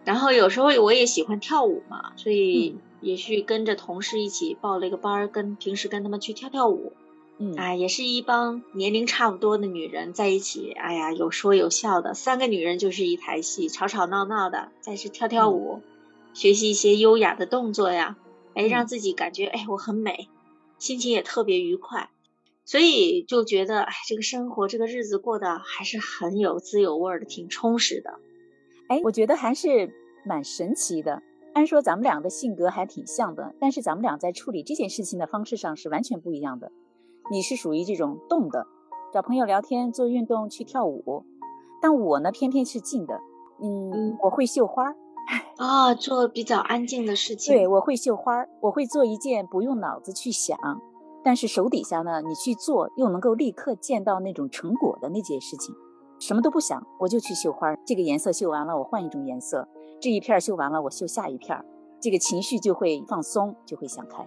[0.03, 6.91] 然后有时候我也喜欢跳舞嘛，所以也去跟着同事一起报了一个班儿，跟平时跟他们去跳跳舞。
[7.41, 15.81] 嗯，啊，也是一帮年龄差不多的女人在一起，哎呀，有说有笑的，三个女人就是一台戏，吵吵闹闹的，再是跳跳舞，
[16.33, 18.17] 学习一些优雅的动作呀，
[18.55, 20.27] 哎，让自己感觉哎我很美，
[20.79, 22.09] 心情也特别愉快。
[22.65, 28.19] 所以就觉得，哎，这个生活，这个日子过得还是很有滋有味的，挺充实的。
[28.89, 29.91] 哎，我觉得还是
[30.23, 31.23] 蛮神奇的。
[31.53, 36.71] 按说咱们俩的性格还挺像的，但是咱们俩在处理这件事情的方式上是完全不一样的。
[37.31, 38.65] 你是属于这种动的，
[39.13, 41.23] 找朋友聊天、做运动、去跳舞，
[41.81, 43.21] 但我呢，偏偏是静的。
[43.61, 44.95] 嗯，我会绣花儿。
[45.57, 47.53] 啊， 做比较安静的事情。
[47.53, 50.57] 对，我会绣花儿，我会做一件不用脑子去想。
[51.23, 55.75] 但是手底下呢，你去做又能够立刻见到那种成果的那件事情，
[56.17, 57.77] 什么都不想，我就去绣花儿。
[57.85, 59.67] 这个颜色绣完了，我换一种颜色；
[59.99, 61.63] 这一片绣完了，我绣下一片，
[61.99, 64.25] 这个情绪就会放松，就会想开。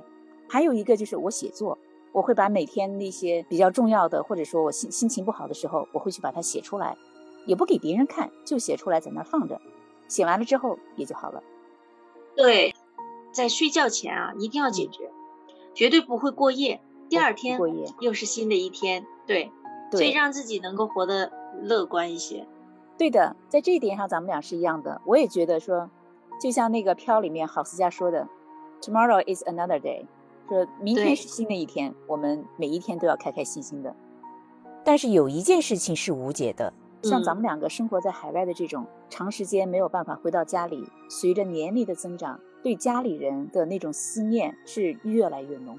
[0.49, 1.79] 还有一个就是我写作，
[2.13, 6.97] 我会把每天那些比较重要的，或者说我心心情不好的时候，我会去把它写出来，
[7.47, 9.61] 也不给别人看，就写出来在那儿放着，
[10.09, 11.43] 写完了之后也就好了。
[12.37, 12.75] 对，
[13.33, 15.11] 在睡觉前啊，一定要解决，
[15.75, 16.81] 绝对不会过夜。
[17.09, 19.51] 第二天过夜又是新的一天，对，
[19.91, 22.47] 所以让自己能够活得乐观一些。
[22.97, 25.01] 对的，在这一点上咱们俩是一样的。
[25.05, 25.91] 我也觉得说，
[26.41, 28.27] 就像那个飘里面郝思嘉说的
[28.81, 30.07] ，Tomorrow is another day，
[30.53, 33.97] 说明天是新的一天，我们每一天都要开开心心的。
[34.85, 45.79] 但是有一件事情是无解的，像咱们两个生活在海外的这种，长时间没有办法回到家里，随着年龄的增长，对家里人的那种思念是越来越浓。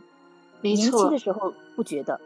[0.64, 2.20] 年轻的时候不觉得，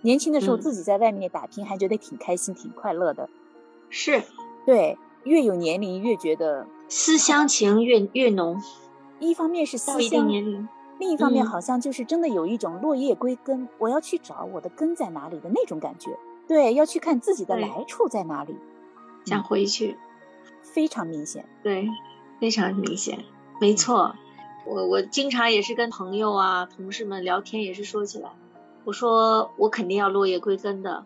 [0.00, 3.28] 年轻的时候自己在外面打拼还觉得挺开心、挺快乐的。
[3.90, 4.22] 是，
[4.64, 8.62] 对，越有年龄越觉得思乡情越越浓。
[9.20, 10.26] 一方面是思乡，
[11.02, 16.16] 另一方面好像就是真的有一种落叶归根，我要去找我的根在哪里的那种感觉。
[16.46, 18.54] 对，要去看自己的来处在哪里，
[19.24, 19.98] 想回去，
[20.62, 21.44] 非常明显。
[21.64, 21.88] 对，
[22.38, 23.18] 非常明显，
[23.60, 24.14] 没错。
[24.64, 28.30] 我我经常也是跟朋友啊、同事们聊天，也是说起来，
[28.84, 31.04] 我说我肯定要落叶归根的，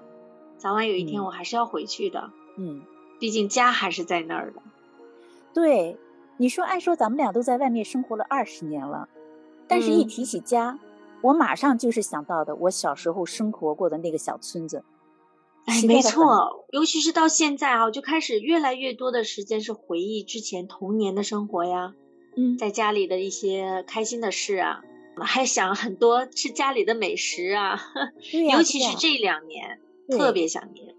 [0.58, 2.30] 早晚有一天我还是要回去的。
[2.58, 2.82] 嗯，
[3.18, 4.60] 毕竟家还是在那儿的。
[5.54, 5.96] 对，
[6.36, 9.08] 你说，按说咱们俩都在外面生活了二十年了，
[9.68, 10.78] 但是一提起家，
[11.22, 14.84] 我马上就是想到的我小时候生活过的那个小村子。
[15.66, 21.94] 哎，没错，尤其是到现在啊，就开始越来越多的时间是回忆之前童年的生活呀。
[22.36, 24.82] 嗯，在家里的一些开心的事啊，
[25.16, 27.80] 还想很多吃家里的美食啊，
[28.52, 30.94] 尤其是这两年特别想念。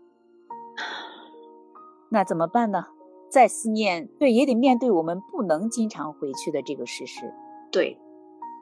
[2.10, 2.88] 那怎么办呢？
[3.30, 7.34] 再思念，对，也得面对我们不能经常回去的这个事实。
[7.72, 7.98] 对，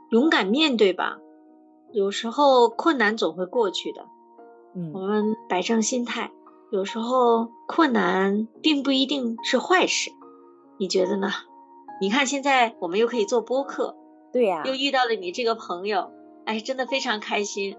[0.10, 1.18] 勇敢面对吧。
[1.92, 4.06] 有时候困难总会过去的。
[4.74, 6.32] 嗯，我们摆正心态。
[6.72, 10.12] 有时候困难并不一定是坏事，
[10.78, 11.30] 你觉得呢？
[12.02, 13.96] 你看现在我们又可以做播客，
[14.34, 16.12] 对呀，又遇到了你这个朋友，
[16.46, 17.78] 哎，真的非常开心。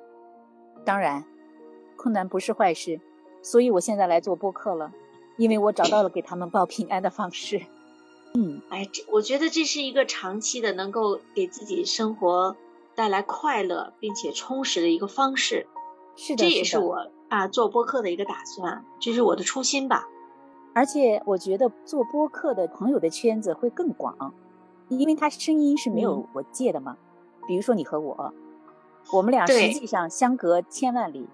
[0.86, 1.24] 当然，
[1.96, 3.00] 困难不是坏事，
[3.42, 4.92] 所以我现在来做播客了。
[5.36, 7.60] 因为我找到了给他们报平安的方式，
[8.34, 12.56] 嗯，哎，这我觉得这是一个长期的能够给自己生活
[12.94, 15.66] 带来快乐并且充实的一个方式，
[16.16, 20.06] 是的，这也是我啊做播客的一个打算，这是我的初心吧。
[20.74, 24.34] 而且我觉得做播客的朋友的圈子会更广，
[24.88, 26.98] 因为他声音是没有我借的嘛。
[27.48, 28.34] 比如说你和我，
[29.12, 31.26] 我们俩实际上相隔千万里，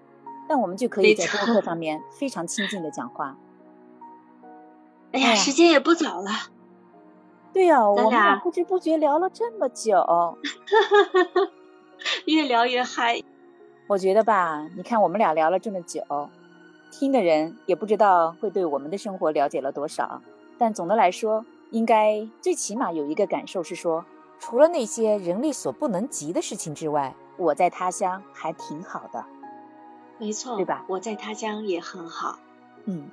[0.47, 3.37] 但我们就可以在播客上面非常亲近的讲话。
[5.11, 6.29] 哎呀，时间也不早了。
[7.53, 9.95] 对呀，我们俩不知不觉聊了这么久，
[12.25, 13.21] 越聊越嗨。
[13.87, 16.01] 我觉得吧，你看我们俩聊了这么久，
[16.91, 20.21] 听的人也不知道会对我们的生活了解了多少。
[20.57, 24.03] 但总的来说，应该最起码有一个感受是说，
[24.39, 29.23] 除了那些人力所不能及的事情之外，我在他乡还挺好的。
[30.17, 30.85] 没错，对吧？
[30.87, 32.39] 我在他乡也很好。
[32.85, 33.09] 嗯，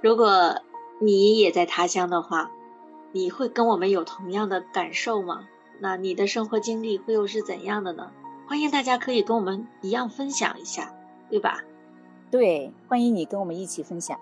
[0.00, 0.56] 如果。
[1.00, 2.52] 你也在他乡的话，
[3.14, 5.46] 你会跟我们有同样的感受吗？
[5.78, 8.10] 那你的生活经历会又是怎样的呢？
[8.48, 10.92] 欢迎大家可以跟我们一样分享一下，
[11.30, 11.60] 对吧？
[12.32, 14.18] 对，欢迎你跟我们一起分享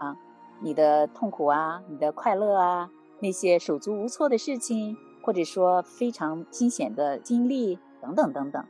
[0.60, 2.90] 你的痛苦啊，你的快乐啊，
[3.20, 8.62] 那些手足无措的事情，或者说非常惊险的经历等等等等。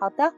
[0.00, 0.32] 好的，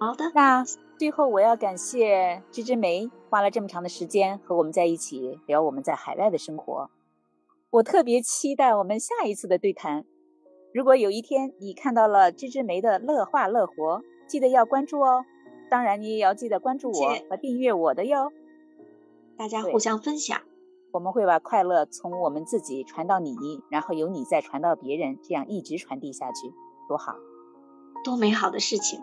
[0.00, 0.64] 好的，那。
[0.98, 6.90] 最后，我要感谢芝芝梅花了这么长的时间和我们在一起聊我们在海外的生活。
[7.72, 10.04] 我特别期待我们下一次的对谈。
[10.74, 15.24] 如果有一天你看到了芝芝梅的乐话乐活，记得要关注哦。
[15.70, 18.30] 当然，你也要记得关注我和订阅我的哟。
[19.38, 20.42] 大家互相分享，
[20.92, 23.34] 我们会把快乐从我们自己传到你，
[23.70, 26.52] 然后由你再传到别人，这样一直传递下去，
[26.88, 27.14] 多好，
[28.04, 29.00] 多美好的事情。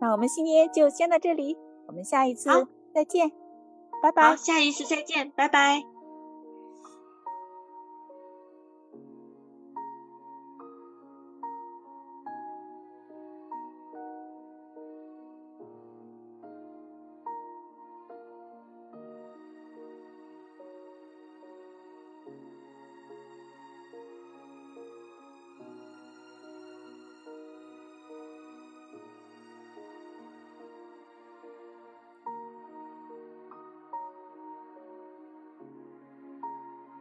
[0.00, 1.56] 那我们新年就先到这里，
[1.86, 2.50] 我们下一次
[2.92, 3.30] 再见，
[4.02, 4.30] 拜拜。
[4.30, 5.95] 好，下一次再见，拜拜。